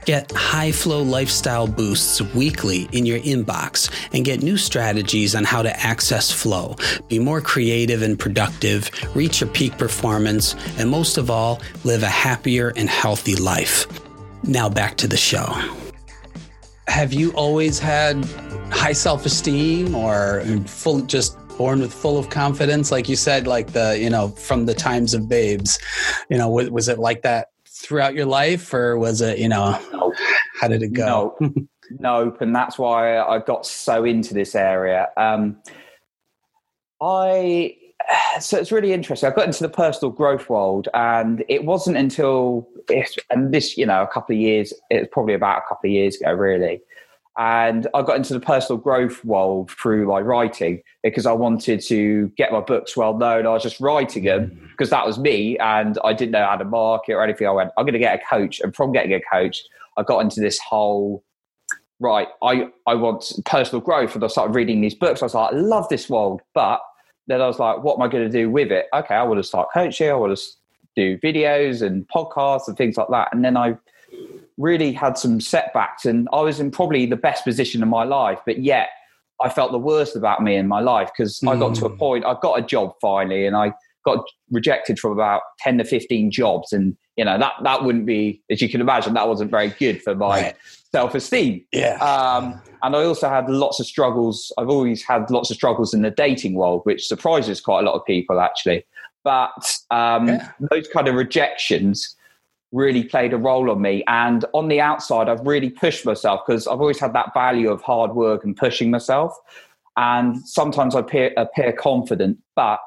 Get 0.04 0.30
high 0.32 0.72
flow 0.72 1.02
lifestyle 1.02 1.66
boosts 1.66 2.20
weekly 2.34 2.88
in 2.92 3.06
your 3.06 3.20
inbox 3.20 3.90
and 4.12 4.24
get 4.24 4.42
new 4.42 4.56
strategies 4.56 5.34
on 5.34 5.44
how 5.44 5.62
to 5.62 5.80
access 5.80 6.30
flow, 6.30 6.76
be 7.08 7.18
more 7.18 7.40
creative 7.40 8.02
and 8.02 8.18
productive, 8.18 8.90
reach 9.14 9.40
your 9.40 9.50
peak 9.50 9.78
performance, 9.78 10.54
and 10.78 10.90
most 10.90 11.16
of 11.16 11.23
all, 11.30 11.60
live 11.84 12.02
a 12.02 12.08
happier 12.08 12.72
and 12.76 12.88
healthy 12.88 13.36
life. 13.36 13.86
Now 14.42 14.68
back 14.68 14.96
to 14.98 15.08
the 15.08 15.16
show. 15.16 15.46
Have 16.86 17.12
you 17.12 17.32
always 17.32 17.78
had 17.78 18.24
high 18.70 18.92
self 18.92 19.24
esteem 19.24 19.94
or 19.94 20.42
full, 20.66 21.00
just 21.00 21.38
born 21.56 21.80
with 21.80 21.92
full 21.92 22.18
of 22.18 22.30
confidence? 22.30 22.92
Like 22.92 23.08
you 23.08 23.16
said, 23.16 23.46
like 23.46 23.72
the, 23.72 23.98
you 23.98 24.10
know, 24.10 24.28
from 24.28 24.66
the 24.66 24.74
times 24.74 25.14
of 25.14 25.28
babes, 25.28 25.78
you 26.28 26.36
know, 26.36 26.48
was 26.48 26.88
it 26.88 26.98
like 26.98 27.22
that 27.22 27.48
throughout 27.68 28.14
your 28.14 28.26
life 28.26 28.72
or 28.72 28.98
was 28.98 29.20
it, 29.20 29.38
you 29.38 29.48
know, 29.48 29.80
how 30.60 30.68
did 30.68 30.82
it 30.82 30.92
go? 30.92 31.36
No. 31.40 31.50
nope. 31.98 32.40
And 32.40 32.54
that's 32.54 32.78
why 32.78 33.18
I 33.18 33.38
got 33.40 33.66
so 33.66 34.04
into 34.04 34.34
this 34.34 34.54
area. 34.54 35.08
Um, 35.16 35.56
I, 37.00 37.76
so 38.40 38.58
it's 38.58 38.72
really 38.72 38.92
interesting. 38.92 39.30
I 39.30 39.34
got 39.34 39.46
into 39.46 39.62
the 39.62 39.68
personal 39.68 40.10
growth 40.10 40.48
world, 40.48 40.88
and 40.94 41.44
it 41.48 41.64
wasn't 41.64 41.96
until 41.96 42.68
and 43.30 43.52
this, 43.52 43.78
you 43.78 43.86
know, 43.86 44.02
a 44.02 44.06
couple 44.06 44.34
of 44.34 44.40
years. 44.40 44.72
It's 44.90 45.08
probably 45.12 45.34
about 45.34 45.58
a 45.58 45.68
couple 45.68 45.88
of 45.88 45.92
years 45.92 46.16
ago, 46.16 46.32
really. 46.32 46.80
And 47.36 47.88
I 47.94 48.02
got 48.02 48.16
into 48.16 48.32
the 48.32 48.38
personal 48.38 48.78
growth 48.78 49.24
world 49.24 49.70
through 49.72 50.06
my 50.06 50.20
writing 50.20 50.82
because 51.02 51.26
I 51.26 51.32
wanted 51.32 51.80
to 51.82 52.28
get 52.36 52.52
my 52.52 52.60
books 52.60 52.96
well 52.96 53.18
known. 53.18 53.44
I 53.44 53.50
was 53.50 53.62
just 53.64 53.80
writing 53.80 54.22
them 54.22 54.50
mm. 54.50 54.70
because 54.70 54.90
that 54.90 55.04
was 55.04 55.18
me, 55.18 55.58
and 55.58 55.98
I 56.04 56.12
didn't 56.12 56.32
know 56.32 56.44
how 56.44 56.56
to 56.56 56.64
market 56.64 57.14
or 57.14 57.24
anything. 57.24 57.48
I 57.48 57.50
went, 57.50 57.70
I'm 57.76 57.84
going 57.84 57.94
to 57.94 57.98
get 57.98 58.20
a 58.20 58.22
coach, 58.24 58.60
and 58.60 58.74
from 58.74 58.92
getting 58.92 59.12
a 59.12 59.20
coach, 59.32 59.62
I 59.96 60.02
got 60.02 60.20
into 60.20 60.40
this 60.40 60.58
whole 60.58 61.24
right. 62.00 62.28
I 62.42 62.68
I 62.86 62.94
want 62.94 63.32
personal 63.46 63.80
growth, 63.80 64.14
and 64.14 64.22
I 64.22 64.28
started 64.28 64.54
reading 64.54 64.80
these 64.80 64.94
books. 64.94 65.22
I 65.22 65.24
was 65.24 65.34
like, 65.34 65.52
I 65.52 65.56
love 65.56 65.88
this 65.88 66.08
world, 66.08 66.40
but 66.54 66.80
then 67.26 67.40
I 67.40 67.46
was 67.46 67.58
like, 67.58 67.82
what 67.82 67.94
am 67.94 68.02
I 68.02 68.08
going 68.08 68.24
to 68.24 68.30
do 68.30 68.50
with 68.50 68.70
it? 68.70 68.86
Okay, 68.94 69.14
I 69.14 69.22
want 69.22 69.38
to 69.38 69.44
start 69.44 69.68
coaching. 69.72 70.10
I 70.10 70.14
want 70.14 70.36
to 70.36 70.42
do 70.96 71.18
videos 71.18 71.82
and 71.82 72.06
podcasts 72.08 72.68
and 72.68 72.76
things 72.76 72.96
like 72.96 73.08
that. 73.10 73.28
And 73.32 73.44
then 73.44 73.56
I 73.56 73.76
really 74.58 74.92
had 74.92 75.18
some 75.18 75.40
setbacks, 75.40 76.04
and 76.04 76.28
I 76.32 76.40
was 76.40 76.60
in 76.60 76.70
probably 76.70 77.06
the 77.06 77.16
best 77.16 77.44
position 77.44 77.82
in 77.82 77.88
my 77.88 78.04
life, 78.04 78.38
but 78.46 78.58
yet 78.58 78.90
I 79.40 79.48
felt 79.48 79.72
the 79.72 79.78
worst 79.78 80.16
about 80.16 80.42
me 80.42 80.56
in 80.56 80.68
my 80.68 80.80
life 80.80 81.10
because 81.16 81.40
mm. 81.40 81.50
I 81.50 81.58
got 81.58 81.74
to 81.76 81.86
a 81.86 81.90
mm. 81.90 81.98
point, 81.98 82.24
I 82.24 82.36
got 82.40 82.58
a 82.58 82.62
job 82.62 82.94
finally, 83.00 83.46
and 83.46 83.56
I 83.56 83.72
got 84.04 84.24
rejected 84.50 84.98
from 84.98 85.12
about 85.12 85.42
10 85.60 85.78
to 85.78 85.84
15 85.84 86.30
jobs. 86.30 86.72
And, 86.72 86.96
you 87.16 87.24
know, 87.24 87.38
that, 87.38 87.54
that 87.62 87.84
wouldn't 87.84 88.06
be, 88.06 88.42
as 88.50 88.60
you 88.60 88.68
can 88.68 88.80
imagine, 88.80 89.14
that 89.14 89.28
wasn't 89.28 89.50
very 89.50 89.70
good 89.70 90.02
for 90.02 90.14
my 90.14 90.42
right. 90.42 90.56
Self 90.94 91.14
esteem. 91.16 91.64
Yeah. 91.72 91.96
Um, 91.96 92.62
and 92.84 92.94
I 92.94 93.02
also 93.02 93.28
had 93.28 93.50
lots 93.50 93.80
of 93.80 93.86
struggles. 93.86 94.52
I've 94.58 94.68
always 94.68 95.02
had 95.02 95.28
lots 95.28 95.50
of 95.50 95.56
struggles 95.56 95.92
in 95.92 96.02
the 96.02 96.10
dating 96.12 96.54
world, 96.54 96.82
which 96.84 97.08
surprises 97.08 97.60
quite 97.60 97.80
a 97.80 97.82
lot 97.82 97.96
of 97.96 98.06
people, 98.06 98.38
actually. 98.38 98.86
But 99.24 99.76
um, 99.90 100.28
yeah. 100.28 100.52
those 100.70 100.86
kind 100.86 101.08
of 101.08 101.16
rejections 101.16 102.14
really 102.70 103.02
played 103.02 103.32
a 103.32 103.36
role 103.36 103.70
on 103.72 103.82
me. 103.82 104.04
And 104.06 104.44
on 104.52 104.68
the 104.68 104.80
outside, 104.80 105.28
I've 105.28 105.44
really 105.44 105.70
pushed 105.70 106.06
myself 106.06 106.42
because 106.46 106.68
I've 106.68 106.80
always 106.80 107.00
had 107.00 107.12
that 107.14 107.34
value 107.34 107.70
of 107.70 107.82
hard 107.82 108.12
work 108.14 108.44
and 108.44 108.56
pushing 108.56 108.92
myself. 108.92 109.36
And 109.96 110.46
sometimes 110.46 110.94
I 110.94 111.00
appear, 111.00 111.32
appear 111.36 111.72
confident, 111.72 112.38
but 112.54 112.78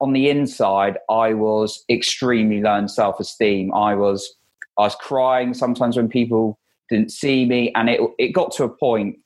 on 0.00 0.14
the 0.14 0.30
inside, 0.30 0.96
I 1.10 1.34
was 1.34 1.84
extremely 1.90 2.62
low 2.62 2.76
in 2.76 2.88
self 2.88 3.20
esteem. 3.20 3.74
I 3.74 3.94
was 3.94 4.36
I 4.78 4.82
was 4.82 4.94
crying 4.94 5.52
sometimes 5.52 5.96
when 5.98 6.08
people 6.08 6.58
didn't 6.92 7.10
see 7.10 7.44
me, 7.44 7.72
and 7.74 7.88
it 7.88 8.00
it 8.18 8.28
got 8.28 8.52
to 8.52 8.64
a 8.64 8.68
point 8.68 9.16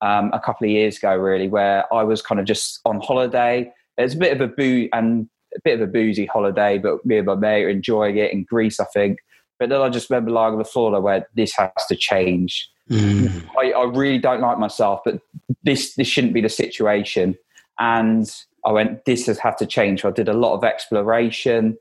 um, 0.00 0.30
a 0.32 0.40
couple 0.40 0.66
of 0.66 0.70
years 0.70 0.98
ago, 0.98 1.14
really, 1.16 1.48
where 1.48 1.92
I 1.92 2.02
was 2.02 2.22
kind 2.22 2.40
of 2.40 2.46
just 2.46 2.80
on 2.84 3.00
holiday. 3.00 3.72
It 3.96 4.02
was 4.02 4.14
a 4.14 4.18
bit 4.18 4.32
of 4.32 4.40
a 4.40 4.48
boo 4.48 4.88
and 4.92 5.28
a 5.56 5.60
bit 5.64 5.80
of 5.80 5.88
a 5.88 5.90
boozy 5.90 6.26
holiday, 6.26 6.78
but 6.78 7.04
me 7.06 7.18
and 7.18 7.26
my 7.26 7.34
mate 7.34 7.64
are 7.64 7.68
enjoying 7.68 8.18
it 8.18 8.32
in 8.32 8.44
Greece, 8.44 8.80
I 8.80 8.86
think. 8.92 9.18
But 9.58 9.68
then 9.68 9.80
I 9.80 9.88
just 9.88 10.10
remember 10.10 10.32
lying 10.32 10.52
on 10.52 10.58
the 10.58 10.64
floor 10.64 10.88
and 10.88 10.96
I 10.96 11.00
went, 11.00 11.24
"This 11.34 11.54
has 11.56 11.70
to 11.88 11.96
change." 11.96 12.68
Mm. 12.90 13.48
I, 13.58 13.72
I 13.72 13.84
really 13.84 14.18
don't 14.18 14.40
like 14.40 14.58
myself, 14.58 15.00
but 15.04 15.20
this 15.62 15.94
this 15.94 16.08
shouldn't 16.08 16.34
be 16.34 16.40
the 16.40 16.48
situation. 16.48 17.36
And 17.78 18.30
I 18.64 18.72
went, 18.72 19.04
this 19.04 19.26
has 19.26 19.38
had 19.38 19.58
to 19.58 19.66
change. 19.66 20.02
So 20.02 20.08
I 20.08 20.12
did 20.12 20.28
a 20.28 20.32
lot 20.32 20.54
of 20.54 20.64
exploration. 20.64 21.76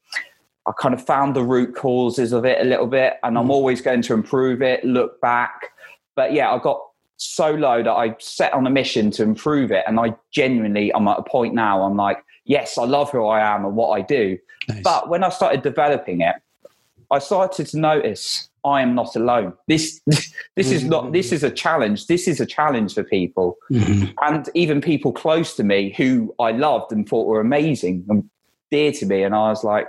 I 0.68 0.72
kind 0.80 0.94
of 0.94 1.06
found 1.06 1.36
the 1.36 1.44
root 1.44 1.76
causes 1.76 2.32
of 2.32 2.46
it 2.46 2.60
a 2.62 2.64
little 2.64 2.88
bit, 2.88 3.16
and 3.24 3.38
I'm 3.38 3.48
mm. 3.48 3.52
always 3.52 3.82
going 3.82 4.02
to 4.04 4.14
improve 4.14 4.62
it, 4.62 4.84
look 4.84 5.20
back. 5.22 5.72
But 6.16 6.34
yeah, 6.34 6.52
I 6.52 6.60
got 6.60 6.80
so 7.18 7.52
low 7.52 7.84
that 7.84 7.92
I 7.92 8.16
set 8.20 8.54
on 8.54 8.66
a 8.68 8.70
mission 8.70 9.12
to 9.12 9.24
improve 9.24 9.72
it. 9.72 9.84
And 9.88 10.00
I 10.00 10.16
genuinely, 10.32 10.94
I'm 10.94 11.08
at 11.08 11.20
a 11.20 11.24
point 11.24 11.54
now, 11.54 11.84
I'm 11.84 11.96
like, 11.96 12.18
yes, 12.46 12.78
I 12.78 12.84
love 12.84 13.12
who 13.12 13.26
I 13.26 13.42
am 13.42 13.66
and 13.66 13.76
what 13.76 13.90
I 13.90 14.02
do. 14.02 14.38
Nice. 14.68 14.82
But 14.84 15.10
when 15.10 15.24
I 15.24 15.30
started 15.30 15.62
developing 15.62 16.22
it, 16.22 16.36
I 17.12 17.20
started 17.20 17.68
to 17.68 17.78
notice 17.78 18.50
I 18.66 18.82
am 18.82 18.96
not 18.96 19.16
alone. 19.16 19.54
This 19.68 20.02
this 20.56 20.72
is 20.72 20.84
not 20.84 21.12
this 21.12 21.32
is 21.32 21.44
a 21.44 21.52
challenge. 21.52 22.08
This 22.08 22.28
is 22.28 22.40
a 22.40 22.46
challenge 22.46 22.94
for 22.94 23.04
people, 23.04 23.58
mm-hmm. 23.70 24.12
and 24.22 24.50
even 24.54 24.82
people 24.82 25.12
close 25.12 25.56
to 25.58 25.64
me 25.64 25.94
who 25.96 26.34
I 26.40 26.52
loved 26.52 26.92
and 26.92 27.08
thought 27.08 27.28
were 27.28 27.42
amazing 27.42 28.06
and 28.10 28.28
dear 28.72 28.92
to 28.94 29.06
me. 29.06 29.22
And 29.22 29.36
I 29.36 29.50
was 29.50 29.64
like, 29.64 29.88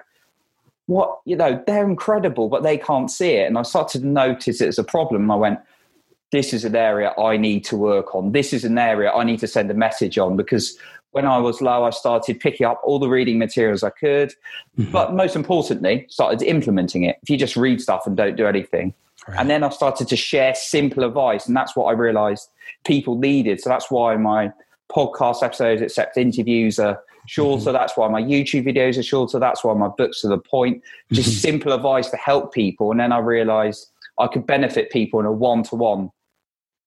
"What? 0.87 1.21
You 1.25 1.37
know, 1.37 1.63
they're 1.67 1.89
incredible, 1.89 2.49
but 2.49 2.63
they 2.63 2.79
can't 2.79 3.11
see 3.11 3.33
it." 3.33 3.47
And 3.47 3.59
I 3.59 3.63
started 3.63 4.03
to 4.03 4.07
notice 4.07 4.61
it 4.61 4.69
as 4.69 4.79
a 4.79 4.85
problem. 4.85 5.23
And 5.23 5.33
I 5.33 5.37
went, 5.37 5.59
"This 6.33 6.53
is 6.53 6.65
an 6.65 6.77
area 6.77 7.13
I 7.19 7.37
need 7.37 7.65
to 7.67 7.77
work 7.77 8.15
on. 8.15 8.33
This 8.33 8.53
is 8.53 8.65
an 8.65 8.79
area 8.79 9.11
I 9.13 9.25
need 9.25 9.41
to 9.41 9.47
send 9.47 9.71
a 9.71 9.75
message 9.75 10.19
on 10.19 10.37
because 10.37 10.79
when 11.15 11.27
I 11.27 11.39
was 11.39 11.61
low, 11.63 11.85
I 11.85 11.91
started 11.91 12.41
picking 12.41 12.67
up 12.67 12.81
all 12.83 12.99
the 12.99 13.09
reading 13.09 13.39
materials 13.39 13.85
I 13.85 13.91
could, 13.91 14.31
mm-hmm. 14.77 14.91
but 14.91 15.15
most 15.15 15.37
importantly, 15.37 16.07
started 16.09 16.43
implementing 16.43 17.05
it. 17.05 17.19
If 17.23 17.31
you 17.31 17.37
just 17.37 17.57
read 17.57 17.81
stuff 17.81 18.05
and 18.05 18.17
don't 18.17 18.35
do 18.35 18.49
anything. 18.49 18.95
Right. 19.29 19.39
And 19.39 19.49
then 19.49 19.63
I 19.63 19.69
started 19.69 20.09
to 20.09 20.17
share 20.17 20.57
simple 20.57 21.05
advice, 21.05 21.47
and 21.47 21.57
that's 21.57 21.77
what 21.77 21.85
I 21.85 21.93
realized 21.93 22.51
people 22.85 23.17
needed. 23.17 23.61
So 23.61 23.71
that's 23.71 23.93
why 23.93 24.17
my 24.17 24.53
podcast 24.91 25.45
episodes, 25.45 25.81
except 25.83 26.17
interviews, 26.17 26.81
are 26.81 27.01
shorter. 27.27 27.65
Mm-hmm. 27.65 27.73
That's 27.73 27.97
why 27.97 28.09
my 28.09 28.23
YouTube 28.23 28.67
videos 28.67 28.99
are 28.99 29.03
shorter. 29.03 29.39
That's 29.39 29.65
why 29.65 29.75
my 29.75 29.89
books 29.89 30.25
are 30.25 30.29
the 30.29 30.39
point. 30.39 30.83
Just 31.13 31.31
mm-hmm. 31.31 31.39
simple 31.39 31.73
advice 31.73 32.11
to 32.11 32.17
help 32.17 32.53
people. 32.53 32.91
And 32.91 33.01
then 33.01 33.13
I 33.13 33.19
realized 33.19 33.91
I 34.19 34.27
could 34.27 34.47
benefit 34.47 34.91
people 34.91 35.21
in 35.21 35.27
a 35.27 35.33
one 35.33 35.63
to 35.65 35.77
one 35.77 36.11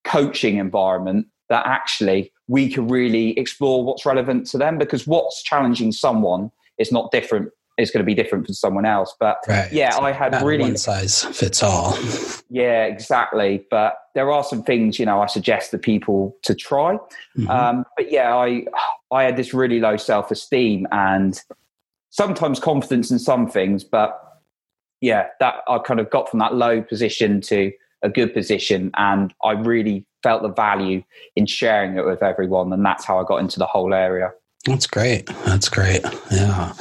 coaching 0.03 0.57
environment 0.57 1.27
that 1.49 1.65
actually 1.65 2.31
we 2.47 2.69
can 2.69 2.87
really 2.87 3.37
explore 3.37 3.83
what's 3.83 4.05
relevant 4.05 4.47
to 4.47 4.57
them 4.57 4.77
because 4.77 5.05
what's 5.05 5.43
challenging 5.43 5.91
someone 5.91 6.51
is 6.77 6.91
not 6.91 7.11
different 7.11 7.51
is 7.77 7.91
going 7.91 8.03
to 8.03 8.05
be 8.05 8.13
different 8.13 8.45
for 8.45 8.53
someone 8.53 8.85
else 8.85 9.15
but 9.19 9.37
right. 9.47 9.71
yeah 9.71 9.95
i 9.97 10.11
had 10.11 10.41
really 10.41 10.63
one 10.63 10.77
size 10.77 11.23
fits 11.25 11.61
all 11.63 11.97
yeah 12.49 12.85
exactly 12.85 13.65
but 13.69 13.97
there 14.15 14.31
are 14.31 14.43
some 14.43 14.63
things 14.63 14.99
you 14.99 15.05
know 15.05 15.21
i 15.21 15.25
suggest 15.25 15.71
to 15.71 15.77
people 15.77 16.35
to 16.43 16.55
try 16.55 16.95
mm-hmm. 16.95 17.49
um, 17.49 17.85
but 17.95 18.11
yeah 18.11 18.35
i 18.35 18.65
i 19.11 19.23
had 19.23 19.37
this 19.37 19.53
really 19.53 19.79
low 19.79 19.97
self-esteem 19.97 20.87
and 20.91 21.41
sometimes 22.09 22.59
confidence 22.59 23.11
in 23.11 23.19
some 23.19 23.49
things 23.49 23.83
but 23.83 24.41
yeah 25.01 25.27
that 25.39 25.55
i 25.67 25.77
kind 25.79 25.99
of 25.99 26.09
got 26.09 26.29
from 26.29 26.39
that 26.39 26.55
low 26.55 26.81
position 26.81 27.41
to 27.41 27.71
a 28.01 28.09
good 28.09 28.33
position. 28.33 28.91
And 28.95 29.33
I 29.43 29.51
really 29.51 30.05
felt 30.23 30.41
the 30.41 30.49
value 30.49 31.03
in 31.35 31.45
sharing 31.45 31.97
it 31.97 32.05
with 32.05 32.23
everyone. 32.23 32.71
And 32.73 32.85
that's 32.85 33.05
how 33.05 33.19
I 33.19 33.23
got 33.23 33.37
into 33.37 33.59
the 33.59 33.65
whole 33.65 33.93
area. 33.93 34.31
That's 34.65 34.87
great. 34.87 35.27
That's 35.45 35.69
great. 35.69 36.01
Yeah. 36.31 36.73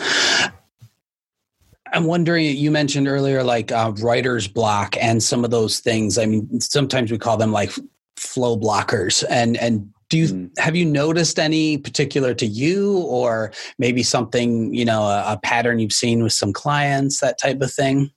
I'm 1.93 2.05
wondering, 2.05 2.57
you 2.57 2.71
mentioned 2.71 3.09
earlier 3.09 3.43
like 3.43 3.73
uh, 3.73 3.93
writer's 3.99 4.49
block 4.49 4.97
and 5.01 5.23
some 5.23 5.45
of 5.45 5.51
those 5.51 5.81
things. 5.81 6.19
I 6.19 6.27
mean, 6.27 6.61
sometimes 6.61 7.11
we 7.11 7.19
call 7.19 7.37
them 7.37 7.53
like 7.53 7.71
flow 8.17 8.57
blockers. 8.57 9.25
And, 9.29 9.57
and 9.57 9.93
do 10.09 10.19
you 10.19 10.27
mm. 10.29 10.59
have 10.59 10.77
you 10.77 10.85
noticed 10.85 11.39
any 11.39 11.79
particular 11.79 12.35
to 12.35 12.47
you 12.47 12.99
or 12.99 13.53
maybe 13.79 14.03
something, 14.03 14.73
you 14.73 14.85
know, 14.85 15.03
a, 15.03 15.35
a 15.35 15.41
pattern 15.43 15.79
you've 15.79 15.93
seen 15.93 16.23
with 16.23 16.33
some 16.33 16.53
clients, 16.53 17.21
that 17.21 17.39
type 17.39 17.61
of 17.61 17.73
thing? 17.73 18.11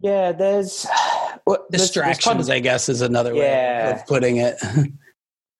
Yeah, 0.00 0.32
there's 0.32 0.86
well, 1.46 1.66
distractions. 1.70 2.24
There's 2.24 2.24
kind 2.24 2.40
of, 2.40 2.50
I 2.50 2.60
guess 2.60 2.88
is 2.88 3.00
another 3.00 3.34
yeah. 3.34 3.92
way 3.92 4.00
of 4.00 4.06
putting 4.06 4.36
it. 4.36 4.56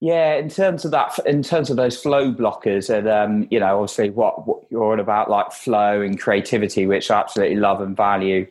yeah, 0.00 0.34
in 0.36 0.48
terms 0.48 0.84
of 0.84 0.92
that, 0.92 1.18
in 1.26 1.42
terms 1.42 1.70
of 1.70 1.76
those 1.76 2.00
flow 2.00 2.32
blockers, 2.32 2.88
and 2.88 3.08
um, 3.08 3.48
you 3.50 3.58
know, 3.58 3.80
obviously, 3.80 4.10
what, 4.10 4.46
what 4.46 4.62
you're 4.70 4.92
on 4.92 5.00
about, 5.00 5.28
like 5.28 5.50
flow 5.50 6.00
and 6.00 6.20
creativity, 6.20 6.86
which 6.86 7.10
I 7.10 7.18
absolutely 7.18 7.56
love 7.56 7.80
and 7.80 7.96
value. 7.96 8.46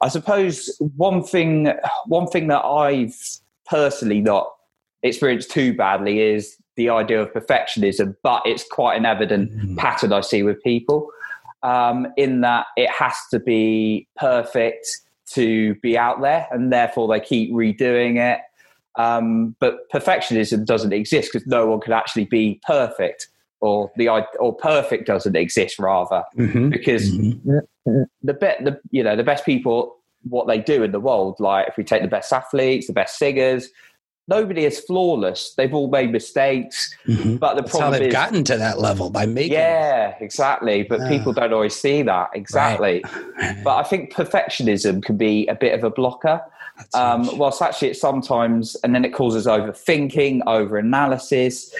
I 0.00 0.08
suppose 0.08 0.70
one 0.96 1.24
thing, 1.24 1.72
one 2.06 2.28
thing 2.28 2.46
that 2.46 2.64
I've 2.64 3.18
personally 3.66 4.20
not 4.20 4.52
experienced 5.02 5.50
too 5.50 5.74
badly 5.74 6.20
is 6.20 6.56
the 6.76 6.90
idea 6.90 7.22
of 7.22 7.32
perfectionism, 7.32 8.14
but 8.22 8.42
it's 8.44 8.64
quite 8.70 8.96
an 8.96 9.04
evident 9.04 9.50
mm. 9.52 9.76
pattern 9.76 10.12
I 10.12 10.20
see 10.20 10.44
with 10.44 10.62
people. 10.62 11.10
Um, 11.64 12.06
in 12.16 12.42
that 12.42 12.66
it 12.76 12.90
has 12.90 13.16
to 13.30 13.40
be 13.40 14.06
perfect 14.16 14.86
to 15.30 15.74
be 15.76 15.98
out 15.98 16.20
there, 16.20 16.46
and 16.52 16.72
therefore 16.72 17.08
they 17.08 17.18
keep 17.18 17.50
redoing 17.50 18.16
it. 18.16 18.40
Um, 18.96 19.56
but 19.58 19.90
perfectionism 19.92 20.64
doesn't 20.64 20.92
exist 20.92 21.32
because 21.32 21.46
no 21.46 21.66
one 21.66 21.80
can 21.80 21.92
actually 21.92 22.26
be 22.26 22.60
perfect, 22.66 23.28
or 23.60 23.90
the 23.96 24.08
or 24.08 24.54
perfect 24.54 25.06
doesn't 25.06 25.36
exist 25.36 25.78
rather, 25.78 26.24
mm-hmm. 26.36 26.70
because 26.70 27.10
mm-hmm. 27.10 28.02
the 28.22 28.34
bet 28.34 28.64
the 28.64 28.80
you 28.90 29.02
know 29.02 29.16
the 29.16 29.24
best 29.24 29.44
people 29.44 29.96
what 30.28 30.46
they 30.46 30.58
do 30.58 30.82
in 30.82 30.92
the 30.92 31.00
world, 31.00 31.36
like 31.38 31.68
if 31.68 31.76
we 31.76 31.84
take 31.84 32.02
the 32.02 32.08
best 32.08 32.32
athletes, 32.32 32.86
the 32.86 32.92
best 32.92 33.18
singers, 33.18 33.68
nobody 34.28 34.64
is 34.64 34.80
flawless. 34.80 35.54
They've 35.54 35.72
all 35.72 35.88
made 35.88 36.12
mistakes, 36.12 36.94
mm-hmm. 37.06 37.36
but 37.36 37.54
the 37.54 37.62
That's 37.62 37.72
problem 37.72 37.92
how 37.92 37.98
they've 37.98 38.08
is, 38.08 38.12
gotten 38.12 38.44
to 38.44 38.56
that 38.56 38.78
level 38.78 39.10
by 39.10 39.26
making. 39.26 39.52
Yeah, 39.52 40.14
exactly. 40.20 40.82
But 40.82 41.00
yeah. 41.00 41.08
people 41.08 41.32
don't 41.32 41.52
always 41.52 41.74
see 41.74 42.02
that 42.02 42.30
exactly. 42.34 43.04
Right. 43.36 43.56
but 43.64 43.76
I 43.76 43.82
think 43.82 44.12
perfectionism 44.12 45.02
can 45.02 45.16
be 45.16 45.46
a 45.46 45.54
bit 45.54 45.74
of 45.74 45.84
a 45.84 45.90
blocker. 45.90 46.40
Um, 46.92 47.38
whilst 47.38 47.62
actually, 47.62 47.90
it 47.90 47.96
sometimes, 47.96 48.76
and 48.82 48.94
then 48.94 49.04
it 49.04 49.14
causes 49.14 49.46
overthinking, 49.46 50.42
over 50.46 50.76
analysis. 50.76 51.72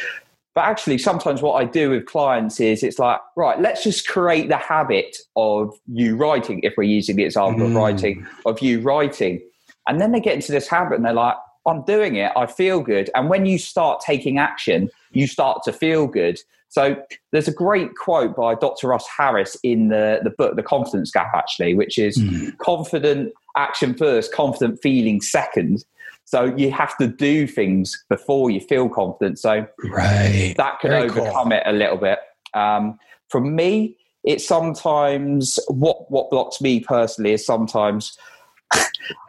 But 0.54 0.64
actually, 0.64 0.98
sometimes 0.98 1.42
what 1.42 1.54
I 1.54 1.64
do 1.64 1.90
with 1.90 2.06
clients 2.06 2.60
is 2.60 2.82
it's 2.84 2.98
like, 2.98 3.20
right, 3.36 3.60
let's 3.60 3.82
just 3.82 4.06
create 4.06 4.48
the 4.48 4.56
habit 4.56 5.16
of 5.34 5.76
you 5.86 6.16
writing, 6.16 6.60
if 6.62 6.74
we're 6.76 6.84
using 6.84 7.16
the 7.16 7.24
example 7.24 7.66
mm. 7.66 7.70
of 7.70 7.74
writing, 7.74 8.26
of 8.46 8.60
you 8.60 8.80
writing. 8.80 9.42
And 9.88 10.00
then 10.00 10.12
they 10.12 10.20
get 10.20 10.34
into 10.34 10.52
this 10.52 10.68
habit 10.68 10.96
and 10.96 11.04
they're 11.04 11.12
like, 11.12 11.36
I'm 11.66 11.82
doing 11.82 12.16
it. 12.16 12.30
I 12.36 12.46
feel 12.46 12.80
good. 12.80 13.10
And 13.14 13.28
when 13.28 13.46
you 13.46 13.58
start 13.58 14.00
taking 14.00 14.38
action, 14.38 14.90
you 15.12 15.26
start 15.26 15.62
to 15.64 15.72
feel 15.72 16.06
good. 16.06 16.38
So 16.68 16.96
there's 17.32 17.48
a 17.48 17.52
great 17.52 17.94
quote 17.96 18.36
by 18.36 18.54
Dr. 18.54 18.88
Russ 18.88 19.06
Harris 19.16 19.56
in 19.62 19.88
the, 19.88 20.20
the 20.22 20.30
book, 20.30 20.56
The 20.56 20.62
Confidence 20.62 21.10
Gap, 21.10 21.32
actually, 21.34 21.74
which 21.74 21.98
is 21.98 22.18
mm. 22.18 22.56
confident 22.58 23.32
action 23.56 23.94
first, 23.94 24.32
confident 24.32 24.80
feeling 24.82 25.20
second. 25.20 25.84
So 26.24 26.54
you 26.56 26.70
have 26.70 26.96
to 26.98 27.06
do 27.06 27.46
things 27.46 28.04
before 28.08 28.50
you 28.50 28.60
feel 28.60 28.88
confident. 28.88 29.38
So 29.38 29.66
right. 29.84 30.54
that 30.56 30.80
can 30.80 30.90
Very 30.90 31.10
overcome 31.10 31.50
cool. 31.50 31.52
it 31.52 31.62
a 31.66 31.72
little 31.72 31.98
bit. 31.98 32.18
Um, 32.54 32.98
for 33.28 33.40
me, 33.40 33.96
it's 34.24 34.46
sometimes 34.46 35.58
what 35.68 36.10
what 36.10 36.30
blocks 36.30 36.60
me 36.60 36.80
personally 36.80 37.32
is 37.32 37.44
sometimes 37.44 38.16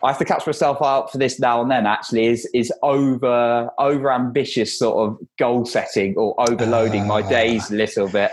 I 0.04 0.10
have 0.10 0.18
to 0.20 0.26
catch 0.26 0.46
myself 0.46 0.82
out 0.82 1.12
for 1.12 1.18
this 1.18 1.40
now 1.40 1.62
and 1.62 1.70
then. 1.70 1.86
Actually, 1.86 2.26
is 2.26 2.50
is 2.54 2.72
over 2.82 3.70
over 3.78 4.12
ambitious 4.12 4.78
sort 4.78 5.10
of 5.10 5.18
goal 5.38 5.66
setting 5.66 6.16
or 6.16 6.36
overloading 6.50 7.04
uh, 7.04 7.08
my 7.08 7.22
ah. 7.22 7.30
days 7.30 7.70
a 7.72 7.76
little 7.76 8.08
bit. 8.08 8.32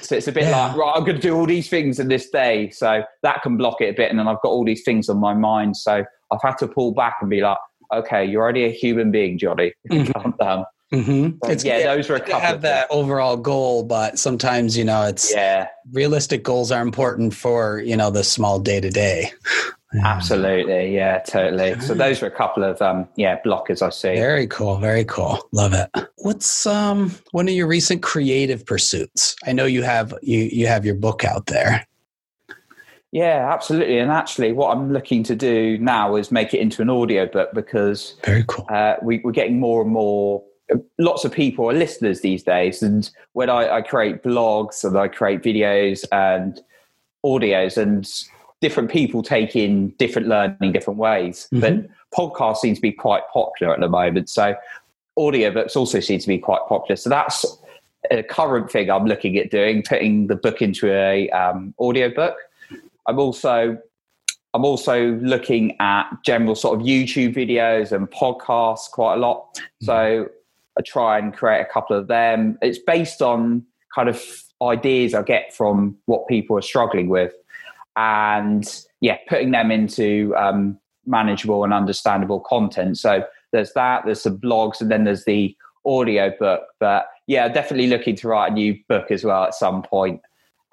So 0.00 0.16
it's 0.16 0.28
a 0.28 0.32
bit 0.32 0.44
yeah. 0.44 0.66
like 0.68 0.76
right, 0.76 0.92
I'm 0.94 1.04
going 1.04 1.16
to 1.16 1.22
do 1.22 1.34
all 1.34 1.46
these 1.46 1.68
things 1.68 1.98
in 1.98 2.08
this 2.08 2.28
day, 2.30 2.70
so 2.70 3.02
that 3.22 3.42
can 3.42 3.56
block 3.56 3.80
it 3.80 3.90
a 3.90 3.92
bit. 3.92 4.10
And 4.10 4.18
then 4.18 4.28
I've 4.28 4.42
got 4.42 4.48
all 4.48 4.64
these 4.64 4.82
things 4.82 5.08
on 5.08 5.18
my 5.18 5.34
mind, 5.34 5.76
so 5.76 6.04
I've 6.30 6.42
had 6.42 6.58
to 6.58 6.68
pull 6.68 6.92
back 6.92 7.16
and 7.20 7.30
be 7.30 7.40
like, 7.40 7.58
okay, 7.92 8.24
you're 8.24 8.42
already 8.42 8.64
a 8.64 8.70
human 8.70 9.10
being, 9.10 9.38
Johnny. 9.38 9.72
Mm-hmm. 9.90 10.12
Calm 10.12 10.34
down. 10.38 10.64
Mm-hmm. 10.92 11.50
It's, 11.50 11.64
yeah, 11.64 11.82
those 11.84 12.10
are 12.10 12.16
a 12.16 12.20
couple. 12.20 12.40
Have 12.40 12.62
that 12.62 12.86
overall 12.90 13.38
goal, 13.38 13.82
but 13.82 14.18
sometimes 14.18 14.76
you 14.76 14.84
know 14.84 15.04
it's 15.04 15.32
yeah. 15.32 15.68
Realistic 15.90 16.42
goals 16.42 16.70
are 16.70 16.82
important 16.82 17.34
for 17.34 17.80
you 17.80 17.96
know 17.96 18.10
the 18.10 18.24
small 18.24 18.58
day 18.58 18.80
to 18.80 18.90
day. 18.90 19.32
Absolutely, 20.02 20.94
yeah, 20.94 21.18
totally. 21.18 21.78
So 21.80 21.94
those 21.94 22.22
are 22.22 22.26
a 22.26 22.30
couple 22.30 22.64
of 22.64 22.80
um, 22.80 23.08
yeah 23.16 23.40
blockers 23.42 23.82
I 23.82 23.90
see. 23.90 24.14
Very 24.14 24.46
cool, 24.46 24.76
very 24.76 25.04
cool. 25.04 25.38
Love 25.52 25.74
it. 25.74 25.90
What's 26.18 26.66
um 26.66 27.14
one 27.32 27.48
of 27.48 27.54
your 27.54 27.66
recent 27.66 28.02
creative 28.02 28.64
pursuits? 28.64 29.36
I 29.46 29.52
know 29.52 29.66
you 29.66 29.82
have 29.82 30.14
you 30.22 30.48
you 30.52 30.66
have 30.66 30.86
your 30.86 30.94
book 30.94 31.24
out 31.24 31.46
there. 31.46 31.86
Yeah, 33.12 33.52
absolutely. 33.52 33.98
And 33.98 34.10
actually, 34.10 34.52
what 34.52 34.74
I'm 34.74 34.90
looking 34.90 35.22
to 35.24 35.36
do 35.36 35.76
now 35.76 36.16
is 36.16 36.32
make 36.32 36.54
it 36.54 36.60
into 36.60 36.80
an 36.80 36.88
audio 36.88 37.26
book 37.26 37.50
because 37.52 38.14
very 38.24 38.44
cool. 38.48 38.66
Uh, 38.70 38.96
we, 39.02 39.18
we're 39.18 39.32
getting 39.32 39.60
more 39.60 39.82
and 39.82 39.90
more. 39.90 40.42
Lots 40.98 41.26
of 41.26 41.32
people 41.32 41.68
are 41.68 41.74
listeners 41.74 42.22
these 42.22 42.42
days, 42.42 42.82
and 42.82 43.10
when 43.34 43.50
I, 43.50 43.76
I 43.76 43.82
create 43.82 44.22
blogs 44.22 44.82
and 44.82 44.96
I 44.96 45.08
create 45.08 45.42
videos 45.42 46.06
and 46.10 46.58
audios, 47.22 47.76
and 47.76 48.10
different 48.62 48.90
people 48.90 49.22
take 49.22 49.54
in 49.54 49.88
different 49.98 50.28
learning 50.28 50.72
different 50.72 50.98
ways. 50.98 51.48
Mm-hmm. 51.52 51.60
But 51.60 51.90
podcasts 52.16 52.58
seem 52.58 52.74
to 52.74 52.80
be 52.80 52.92
quite 52.92 53.24
popular 53.32 53.74
at 53.74 53.80
the 53.80 53.88
moment. 53.88 54.30
So 54.30 54.54
audiobooks 55.18 55.76
also 55.76 56.00
seem 56.00 56.20
to 56.20 56.28
be 56.28 56.38
quite 56.38 56.60
popular. 56.68 56.96
So 56.96 57.10
that's 57.10 57.44
a 58.10 58.22
current 58.22 58.70
thing 58.70 58.90
I'm 58.90 59.04
looking 59.04 59.36
at 59.36 59.50
doing, 59.50 59.82
putting 59.82 60.28
the 60.28 60.36
book 60.36 60.62
into 60.62 60.90
a 60.90 61.28
um, 61.30 61.74
audiobook. 61.78 62.36
I'm 63.06 63.18
also 63.18 63.76
I'm 64.54 64.64
also 64.64 65.12
looking 65.16 65.76
at 65.80 66.04
general 66.24 66.54
sort 66.54 66.78
of 66.78 66.86
YouTube 66.86 67.34
videos 67.34 67.90
and 67.90 68.10
podcasts 68.10 68.90
quite 68.90 69.14
a 69.14 69.16
lot. 69.16 69.54
Mm-hmm. 69.54 69.86
So 69.86 70.28
I 70.78 70.82
try 70.86 71.18
and 71.18 71.34
create 71.34 71.60
a 71.60 71.64
couple 71.64 71.96
of 71.96 72.06
them. 72.06 72.58
It's 72.62 72.78
based 72.78 73.22
on 73.22 73.64
kind 73.94 74.08
of 74.08 74.22
ideas 74.62 75.14
I 75.14 75.22
get 75.22 75.52
from 75.52 75.96
what 76.06 76.28
people 76.28 76.56
are 76.56 76.62
struggling 76.62 77.08
with 77.08 77.32
and 77.96 78.84
yeah, 79.00 79.18
putting 79.28 79.50
them 79.50 79.70
into 79.70 80.34
um, 80.36 80.78
manageable 81.06 81.64
and 81.64 81.72
understandable 81.74 82.40
content. 82.40 82.98
So 82.98 83.24
there's 83.52 83.72
that, 83.74 84.04
there's 84.04 84.22
the 84.22 84.30
blogs, 84.30 84.80
and 84.80 84.90
then 84.90 85.04
there's 85.04 85.24
the 85.24 85.56
audio 85.84 86.32
book. 86.38 86.62
But 86.80 87.06
yeah, 87.26 87.48
definitely 87.48 87.88
looking 87.88 88.16
to 88.16 88.28
write 88.28 88.52
a 88.52 88.54
new 88.54 88.78
book 88.88 89.10
as 89.10 89.24
well 89.24 89.44
at 89.44 89.54
some 89.54 89.82
point. 89.82 90.20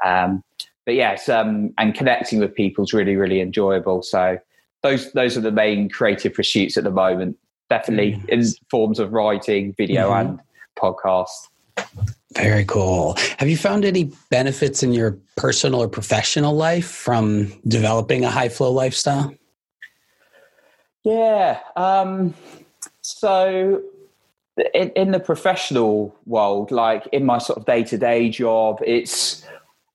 Um, 0.06 0.44
but 0.86 0.96
yes, 0.96 1.30
um, 1.30 1.74
and 1.78 1.94
connecting 1.94 2.40
with 2.40 2.56
people 2.56 2.84
is 2.84 2.94
really, 2.94 3.16
really 3.16 3.42
enjoyable. 3.42 4.02
So 4.02 4.40
those 4.82 5.12
those 5.12 5.38
are 5.38 5.42
the 5.42 5.52
main 5.52 5.90
creative 5.90 6.34
pursuits 6.34 6.78
at 6.78 6.84
the 6.84 6.92
moment. 6.92 7.38
Definitely 7.70 8.14
mm. 8.14 8.30
in 8.30 8.44
forms 8.72 8.98
of 8.98 9.14
writing, 9.14 9.74
video, 9.78 10.10
mm-hmm. 10.10 10.30
and 10.30 10.40
podcast. 10.78 11.30
Very 12.36 12.64
cool. 12.66 13.16
Have 13.38 13.50
you 13.50 13.58
found 13.58 13.86
any 13.86 14.12
benefits 14.30 14.84
in 14.84 14.94
your 14.94 15.18
personal 15.36 15.82
or 15.82 15.88
professional 15.88 16.56
life 16.56 16.88
from 16.88 17.52
developing 17.68 18.24
a 18.24 18.30
high 18.30 18.50
flow 18.50 18.72
lifestyle? 18.72 19.34
Yeah. 21.04 21.60
Um, 21.76 22.36
so, 23.02 23.82
in, 24.76 24.90
in 24.92 25.12
the 25.12 25.20
professional 25.20 26.16
world, 26.26 26.72
like 26.72 27.08
in 27.12 27.26
my 27.26 27.40
sort 27.40 27.58
of 27.58 27.66
day 27.66 27.84
to 27.86 27.98
day 27.98 28.30
job, 28.30 28.80
it's 28.86 29.44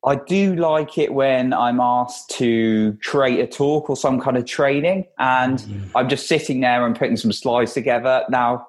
I 0.05 0.17
do 0.17 0.55
like 0.57 0.99
it 0.99 1.15
when 1.15 1.53
I'm 1.53 1.81
asked 1.81 2.31
to 2.33 2.99
create 3.03 3.41
a 3.41 3.47
talk 3.47 3.89
or 3.89 3.97
some 3.97 4.21
kind 4.21 4.37
of 4.37 4.45
training, 4.45 5.07
and 5.19 5.59
mm-hmm. 5.59 5.97
I'm 5.97 6.09
just 6.09 6.27
sitting 6.27 6.61
there 6.61 6.85
and 6.85 6.97
putting 6.97 7.17
some 7.17 7.33
slides 7.33 7.73
together. 7.73 8.25
Now, 8.29 8.67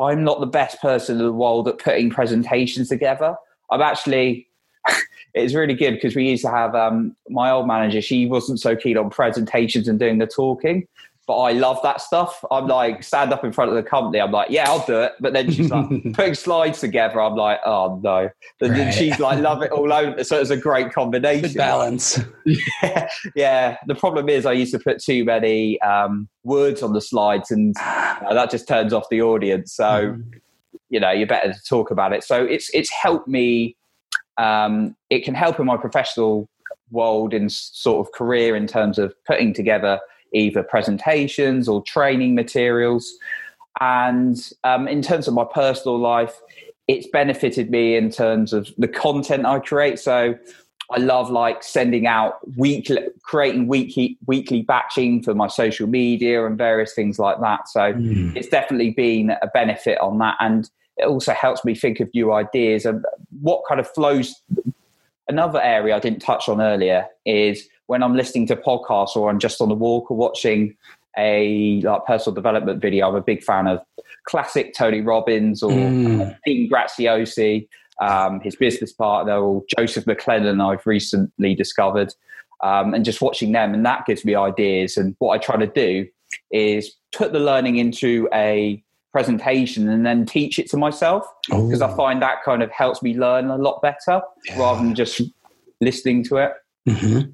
I'm 0.00 0.24
not 0.24 0.40
the 0.40 0.46
best 0.46 0.80
person 0.80 1.18
in 1.18 1.24
the 1.24 1.32
world 1.32 1.68
at 1.68 1.78
putting 1.78 2.10
presentations 2.10 2.88
together. 2.88 3.36
I'm 3.70 3.82
actually, 3.82 4.48
it's 5.34 5.54
really 5.54 5.74
good 5.74 5.94
because 5.94 6.16
we 6.16 6.28
used 6.28 6.44
to 6.44 6.50
have 6.50 6.74
um, 6.74 7.14
my 7.28 7.50
old 7.50 7.66
manager, 7.66 8.00
she 8.00 8.26
wasn't 8.26 8.60
so 8.60 8.74
keen 8.74 8.96
on 8.96 9.10
presentations 9.10 9.88
and 9.88 9.98
doing 9.98 10.18
the 10.18 10.26
talking. 10.26 10.88
But 11.30 11.36
I 11.42 11.52
love 11.52 11.78
that 11.84 12.00
stuff. 12.00 12.44
I'm 12.50 12.66
like, 12.66 13.04
stand 13.04 13.32
up 13.32 13.44
in 13.44 13.52
front 13.52 13.70
of 13.70 13.76
the 13.76 13.84
company. 13.88 14.20
I'm 14.20 14.32
like, 14.32 14.50
yeah, 14.50 14.68
I'll 14.68 14.84
do 14.84 14.98
it. 14.98 15.12
But 15.20 15.32
then 15.32 15.48
she's 15.48 15.70
like 15.70 15.88
putting 16.12 16.34
slides 16.34 16.80
together. 16.80 17.20
I'm 17.20 17.36
like, 17.36 17.60
oh 17.64 18.00
no. 18.02 18.28
And 18.60 18.74
then 18.74 18.92
she's 18.92 19.16
like, 19.20 19.38
love 19.38 19.62
it 19.62 19.70
all 19.70 19.92
over. 19.92 20.24
So 20.24 20.40
it's 20.40 20.50
a 20.50 20.56
great 20.56 20.92
combination. 20.92 21.42
Good 21.42 21.54
balance. 21.56 22.18
yeah, 22.82 23.08
yeah. 23.36 23.76
The 23.86 23.94
problem 23.94 24.28
is, 24.28 24.44
I 24.44 24.50
used 24.54 24.72
to 24.72 24.80
put 24.80 24.98
too 25.00 25.24
many 25.24 25.80
um, 25.82 26.28
words 26.42 26.82
on 26.82 26.94
the 26.94 27.00
slides, 27.00 27.52
and 27.52 27.76
uh, 27.78 28.34
that 28.34 28.50
just 28.50 28.66
turns 28.66 28.92
off 28.92 29.04
the 29.08 29.22
audience. 29.22 29.72
So 29.72 29.84
Mhm. 29.84 30.24
you 30.88 30.98
know, 30.98 31.12
you're 31.12 31.28
better 31.28 31.52
to 31.52 31.60
talk 31.68 31.92
about 31.92 32.12
it. 32.12 32.24
So 32.24 32.44
it's 32.44 32.70
it's 32.74 32.90
helped 32.90 33.28
me. 33.28 33.76
Um, 34.36 34.96
it 35.10 35.24
can 35.24 35.36
help 35.36 35.60
in 35.60 35.66
my 35.66 35.76
professional 35.76 36.48
world 36.90 37.32
in 37.32 37.48
sort 37.48 38.04
of 38.04 38.12
career 38.14 38.56
in 38.56 38.66
terms 38.66 38.98
of 38.98 39.14
putting 39.28 39.54
together 39.54 40.00
either 40.32 40.62
presentations 40.62 41.68
or 41.68 41.82
training 41.82 42.34
materials, 42.34 43.12
and 43.80 44.50
um, 44.64 44.88
in 44.88 45.02
terms 45.02 45.28
of 45.28 45.34
my 45.34 45.44
personal 45.44 45.98
life, 45.98 46.40
it's 46.88 47.06
benefited 47.06 47.70
me 47.70 47.96
in 47.96 48.10
terms 48.10 48.52
of 48.52 48.68
the 48.78 48.88
content 48.88 49.46
I 49.46 49.60
create. 49.60 49.98
So 49.98 50.36
I 50.90 50.98
love 50.98 51.30
like 51.30 51.62
sending 51.62 52.06
out 52.06 52.38
weekly, 52.56 52.98
creating 53.22 53.68
weekly 53.68 54.18
weekly 54.26 54.62
batching 54.62 55.22
for 55.22 55.34
my 55.34 55.46
social 55.46 55.86
media 55.86 56.44
and 56.44 56.58
various 56.58 56.94
things 56.94 57.18
like 57.18 57.40
that. 57.40 57.68
So 57.68 57.92
Mm. 57.92 58.36
it's 58.36 58.48
definitely 58.48 58.90
been 58.90 59.30
a 59.30 59.46
benefit 59.54 59.98
on 60.00 60.18
that, 60.18 60.36
and 60.40 60.68
it 60.96 61.06
also 61.06 61.32
helps 61.32 61.64
me 61.64 61.74
think 61.74 62.00
of 62.00 62.12
new 62.12 62.32
ideas 62.32 62.84
and 62.84 63.04
what 63.40 63.62
kind 63.68 63.80
of 63.80 63.88
flows. 63.88 64.34
Another 65.30 65.62
area 65.62 65.94
I 65.94 66.00
didn't 66.00 66.18
touch 66.18 66.48
on 66.48 66.60
earlier 66.60 67.06
is 67.24 67.68
when 67.86 68.02
I'm 68.02 68.16
listening 68.16 68.48
to 68.48 68.56
podcasts 68.56 69.14
or 69.14 69.30
I'm 69.30 69.38
just 69.38 69.60
on 69.60 69.70
a 69.70 69.74
walk 69.74 70.10
or 70.10 70.16
watching 70.16 70.76
a 71.16 71.80
like 71.82 72.04
personal 72.04 72.34
development 72.34 72.82
video. 72.82 73.08
I'm 73.08 73.14
a 73.14 73.20
big 73.20 73.44
fan 73.44 73.68
of 73.68 73.78
classic 74.24 74.74
Tony 74.74 75.02
Robbins 75.02 75.62
or 75.62 75.70
Mm. 75.70 76.36
Dean 76.44 76.68
Graziosi, 76.68 77.68
um, 78.00 78.40
his 78.40 78.56
business 78.56 78.92
partner, 78.92 79.36
or 79.36 79.62
Joseph 79.78 80.04
McClendon, 80.04 80.60
I've 80.60 80.84
recently 80.84 81.54
discovered, 81.54 82.12
um, 82.64 82.92
and 82.92 83.04
just 83.04 83.20
watching 83.20 83.52
them, 83.52 83.72
and 83.72 83.86
that 83.86 84.06
gives 84.06 84.24
me 84.24 84.34
ideas. 84.34 84.96
And 84.96 85.14
what 85.20 85.34
I 85.34 85.38
try 85.38 85.56
to 85.56 85.66
do 85.68 86.08
is 86.50 86.92
put 87.14 87.32
the 87.32 87.38
learning 87.40 87.76
into 87.76 88.28
a 88.34 88.82
presentation 89.12 89.88
and 89.88 90.06
then 90.06 90.24
teach 90.24 90.58
it 90.58 90.70
to 90.70 90.76
myself 90.76 91.24
because 91.48 91.82
I 91.82 91.94
find 91.96 92.22
that 92.22 92.42
kind 92.44 92.62
of 92.62 92.70
helps 92.70 93.02
me 93.02 93.14
learn 93.14 93.50
a 93.50 93.56
lot 93.56 93.82
better 93.82 94.22
Yeah. 94.46 94.58
rather 94.60 94.80
than 94.82 94.94
just 94.94 95.20
listening 95.80 96.22
to 96.24 96.36
it. 96.36 96.52
Mhm. 96.88 97.32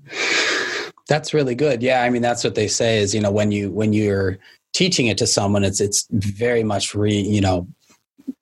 That's 1.08 1.32
really 1.34 1.54
good. 1.54 1.82
Yeah, 1.82 2.02
I 2.02 2.10
mean 2.10 2.22
that's 2.22 2.42
what 2.42 2.54
they 2.54 2.66
say 2.68 2.98
is 2.98 3.14
you 3.14 3.20
know 3.20 3.30
when 3.30 3.52
you 3.52 3.70
when 3.70 3.92
you're 3.92 4.38
teaching 4.72 5.06
it 5.06 5.18
to 5.18 5.26
someone, 5.26 5.64
it's 5.64 5.80
it's 5.80 6.06
very 6.10 6.62
much 6.64 6.94
re 6.94 7.12
you 7.14 7.40
know 7.40 7.66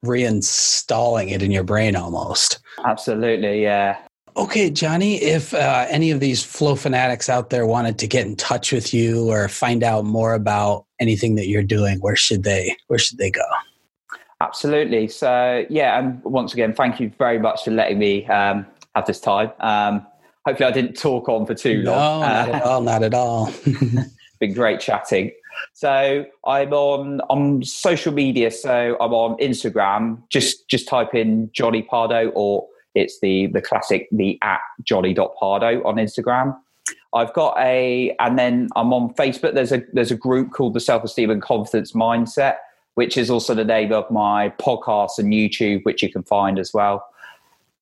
reinstalling 0.05 1.31
it 1.33 1.43
in 1.43 1.51
your 1.51 1.65
brain 1.65 1.97
almost. 1.97 2.59
Absolutely, 2.87 3.63
yeah. 3.63 3.99
Okay, 4.37 4.69
Johnny, 4.69 5.23
if 5.23 5.55
uh, 5.55 5.87
any 5.89 6.11
of 6.11 6.19
these 6.19 6.43
flow 6.43 6.75
fanatics 6.75 7.29
out 7.29 7.51
there 7.51 7.67
wanted 7.67 7.99
to 8.01 8.09
get 8.09 8.27
in 8.27 8.35
touch 8.35 8.73
with 8.73 8.93
you 8.93 9.31
or 9.31 9.49
find 9.49 9.85
out 9.85 10.05
more 10.05 10.35
about 10.35 10.87
anything 11.01 11.37
that 11.37 11.47
you're 11.47 11.63
doing, 11.63 11.99
where 12.01 12.17
should 12.17 12.43
they 12.43 12.77
where 12.89 12.99
should 12.99 13.19
they 13.19 13.31
go? 13.31 13.45
Absolutely. 14.41 15.07
So, 15.07 15.65
yeah, 15.71 15.99
and 15.99 16.23
once 16.25 16.53
again, 16.53 16.75
thank 16.75 16.99
you 16.99 17.13
very 17.17 17.39
much 17.39 17.65
for 17.65 17.71
letting 17.71 17.99
me 17.99 18.27
um, 18.27 18.67
have 18.97 19.07
this 19.07 19.21
time. 19.21 19.53
Um, 19.61 20.05
hopefully, 20.45 20.69
I 20.69 20.73
didn't 20.73 20.95
talk 20.95 21.29
on 21.29 21.47
for 21.47 21.55
too 21.55 21.83
No, 21.85 21.93
long. 21.93 22.21
not 22.23 22.49
Uh, 22.49 22.53
at 22.53 22.63
all, 22.63 22.81
not 22.83 23.03
at 23.05 23.15
all. 23.15 23.53
been 24.41 24.53
great 24.53 24.81
chatting. 24.81 25.31
So 25.75 26.27
I'm 26.45 26.73
on 26.73 27.21
on 27.31 27.63
social 27.63 28.13
media. 28.13 28.51
So 28.51 28.97
I'm 29.01 29.15
on 29.15 29.39
Instagram. 29.39 30.21
Just 30.29 30.69
just 30.69 30.89
type 30.89 31.15
in 31.15 31.51
Johnny 31.53 31.83
Pardo, 31.83 32.31
or 32.35 32.67
it's 32.95 33.21
the 33.21 33.47
the 33.49 33.61
classic 33.61 34.09
the 34.13 34.39
at 34.43 34.61
Johnny.pardo 34.83 35.83
on 35.85 35.97
Instagram. 35.97 36.57
I've 37.15 37.33
got 37.33 37.57
a, 37.59 38.15
and 38.19 38.39
then 38.39 38.69
I'm 38.75 38.93
on 38.93 39.15
Facebook. 39.15 39.55
There's 39.55 39.73
a 39.73 39.83
there's 39.93 40.11
a 40.11 40.17
group 40.17 40.53
called 40.53 40.75
the 40.75 40.81
Self 40.81 41.05
Esteem 41.05 41.31
and 41.31 41.41
Confidence 41.41 41.93
Mindset, 41.93 42.57
which 42.95 43.17
is 43.17 43.31
also 43.31 43.55
the 43.55 43.65
name 43.65 43.93
of 43.93 44.11
my 44.11 44.51
podcast 44.61 45.19
and 45.19 45.33
YouTube, 45.33 45.85
which 45.85 46.03
you 46.03 46.11
can 46.11 46.25
find 46.25 46.59
as 46.59 46.73
well. 46.75 47.07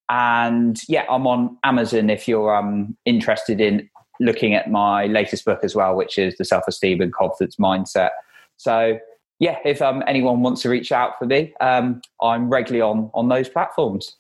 And 0.09 0.79
yeah, 0.88 1.07
I'm 1.09 1.27
on 1.27 1.57
Amazon 1.64 2.11
if 2.11 2.29
you're 2.29 2.55
um, 2.55 2.96
interested 3.07 3.61
in 3.61 3.88
looking 4.20 4.55
at 4.55 4.70
my 4.70 5.07
latest 5.07 5.44
book 5.44 5.61
as 5.62 5.75
well, 5.75 5.96
which 5.96 6.18
is 6.18 6.37
the 6.37 6.44
Self 6.44 6.64
Esteem 6.68 7.01
and 7.01 7.12
Confidence 7.12 7.57
Mindset. 7.57 8.11
So 8.59 8.98
yeah, 9.38 9.59
if 9.64 9.81
um, 9.81 10.05
anyone 10.07 10.42
wants 10.42 10.62
to 10.62 10.68
reach 10.68 10.92
out 10.92 11.18
for 11.18 11.25
me, 11.25 11.55
um, 11.61 12.03
I'm 12.20 12.51
regularly 12.51 12.83
on 12.83 13.11
on 13.14 13.29
those 13.29 13.48
platforms. 13.48 14.16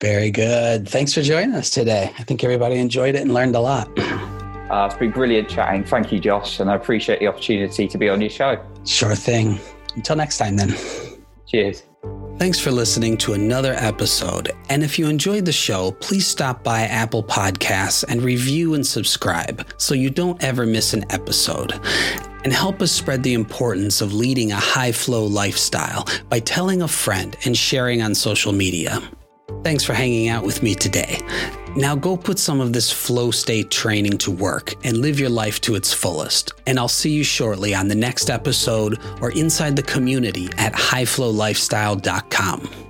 Very 0.00 0.30
good. 0.30 0.88
Thanks 0.88 1.14
for 1.14 1.22
joining 1.22 1.54
us 1.54 1.70
today. 1.70 2.12
I 2.18 2.22
think 2.24 2.44
everybody 2.44 2.76
enjoyed 2.76 3.14
it 3.14 3.22
and 3.22 3.32
learned 3.32 3.56
a 3.56 3.60
lot. 3.60 3.88
Uh, 3.98 4.88
it's 4.90 4.98
been 4.98 5.10
brilliant 5.10 5.48
chatting. 5.48 5.84
Thank 5.84 6.10
you, 6.10 6.18
Josh, 6.18 6.58
and 6.60 6.70
I 6.70 6.74
appreciate 6.74 7.20
the 7.20 7.28
opportunity 7.28 7.86
to 7.86 7.98
be 7.98 8.08
on 8.08 8.20
your 8.20 8.30
show. 8.30 8.62
Sure 8.84 9.14
thing. 9.14 9.58
Until 9.94 10.16
next 10.16 10.38
time, 10.38 10.56
then. 10.56 10.74
Cheers. 11.46 11.84
Thanks 12.38 12.58
for 12.58 12.72
listening 12.72 13.16
to 13.18 13.34
another 13.34 13.74
episode. 13.74 14.50
And 14.68 14.82
if 14.82 14.98
you 14.98 15.06
enjoyed 15.06 15.44
the 15.44 15.52
show, 15.52 15.92
please 15.92 16.26
stop 16.26 16.64
by 16.64 16.82
Apple 16.82 17.22
Podcasts 17.22 18.04
and 18.08 18.22
review 18.22 18.74
and 18.74 18.84
subscribe 18.84 19.64
so 19.76 19.94
you 19.94 20.10
don't 20.10 20.42
ever 20.42 20.66
miss 20.66 20.94
an 20.94 21.04
episode. 21.10 21.80
And 22.42 22.52
help 22.52 22.82
us 22.82 22.90
spread 22.90 23.22
the 23.22 23.34
importance 23.34 24.00
of 24.00 24.12
leading 24.12 24.50
a 24.50 24.56
high 24.56 24.92
flow 24.92 25.24
lifestyle 25.24 26.06
by 26.28 26.40
telling 26.40 26.82
a 26.82 26.88
friend 26.88 27.36
and 27.44 27.56
sharing 27.56 28.02
on 28.02 28.16
social 28.16 28.52
media. 28.52 29.00
Thanks 29.62 29.84
for 29.84 29.94
hanging 29.94 30.28
out 30.28 30.44
with 30.44 30.62
me 30.62 30.74
today. 30.74 31.20
Now 31.76 31.96
go 31.96 32.16
put 32.16 32.38
some 32.38 32.60
of 32.60 32.72
this 32.72 32.92
flow 32.92 33.30
state 33.30 33.70
training 33.70 34.18
to 34.18 34.30
work 34.30 34.74
and 34.84 34.98
live 34.98 35.18
your 35.18 35.30
life 35.30 35.60
to 35.62 35.74
its 35.74 35.92
fullest. 35.92 36.52
And 36.66 36.78
I'll 36.78 36.88
see 36.88 37.10
you 37.10 37.24
shortly 37.24 37.74
on 37.74 37.88
the 37.88 37.94
next 37.94 38.30
episode 38.30 38.98
or 39.20 39.32
inside 39.32 39.76
the 39.76 39.82
community 39.82 40.48
at 40.56 40.72
highflowlifestyle.com. 40.72 42.83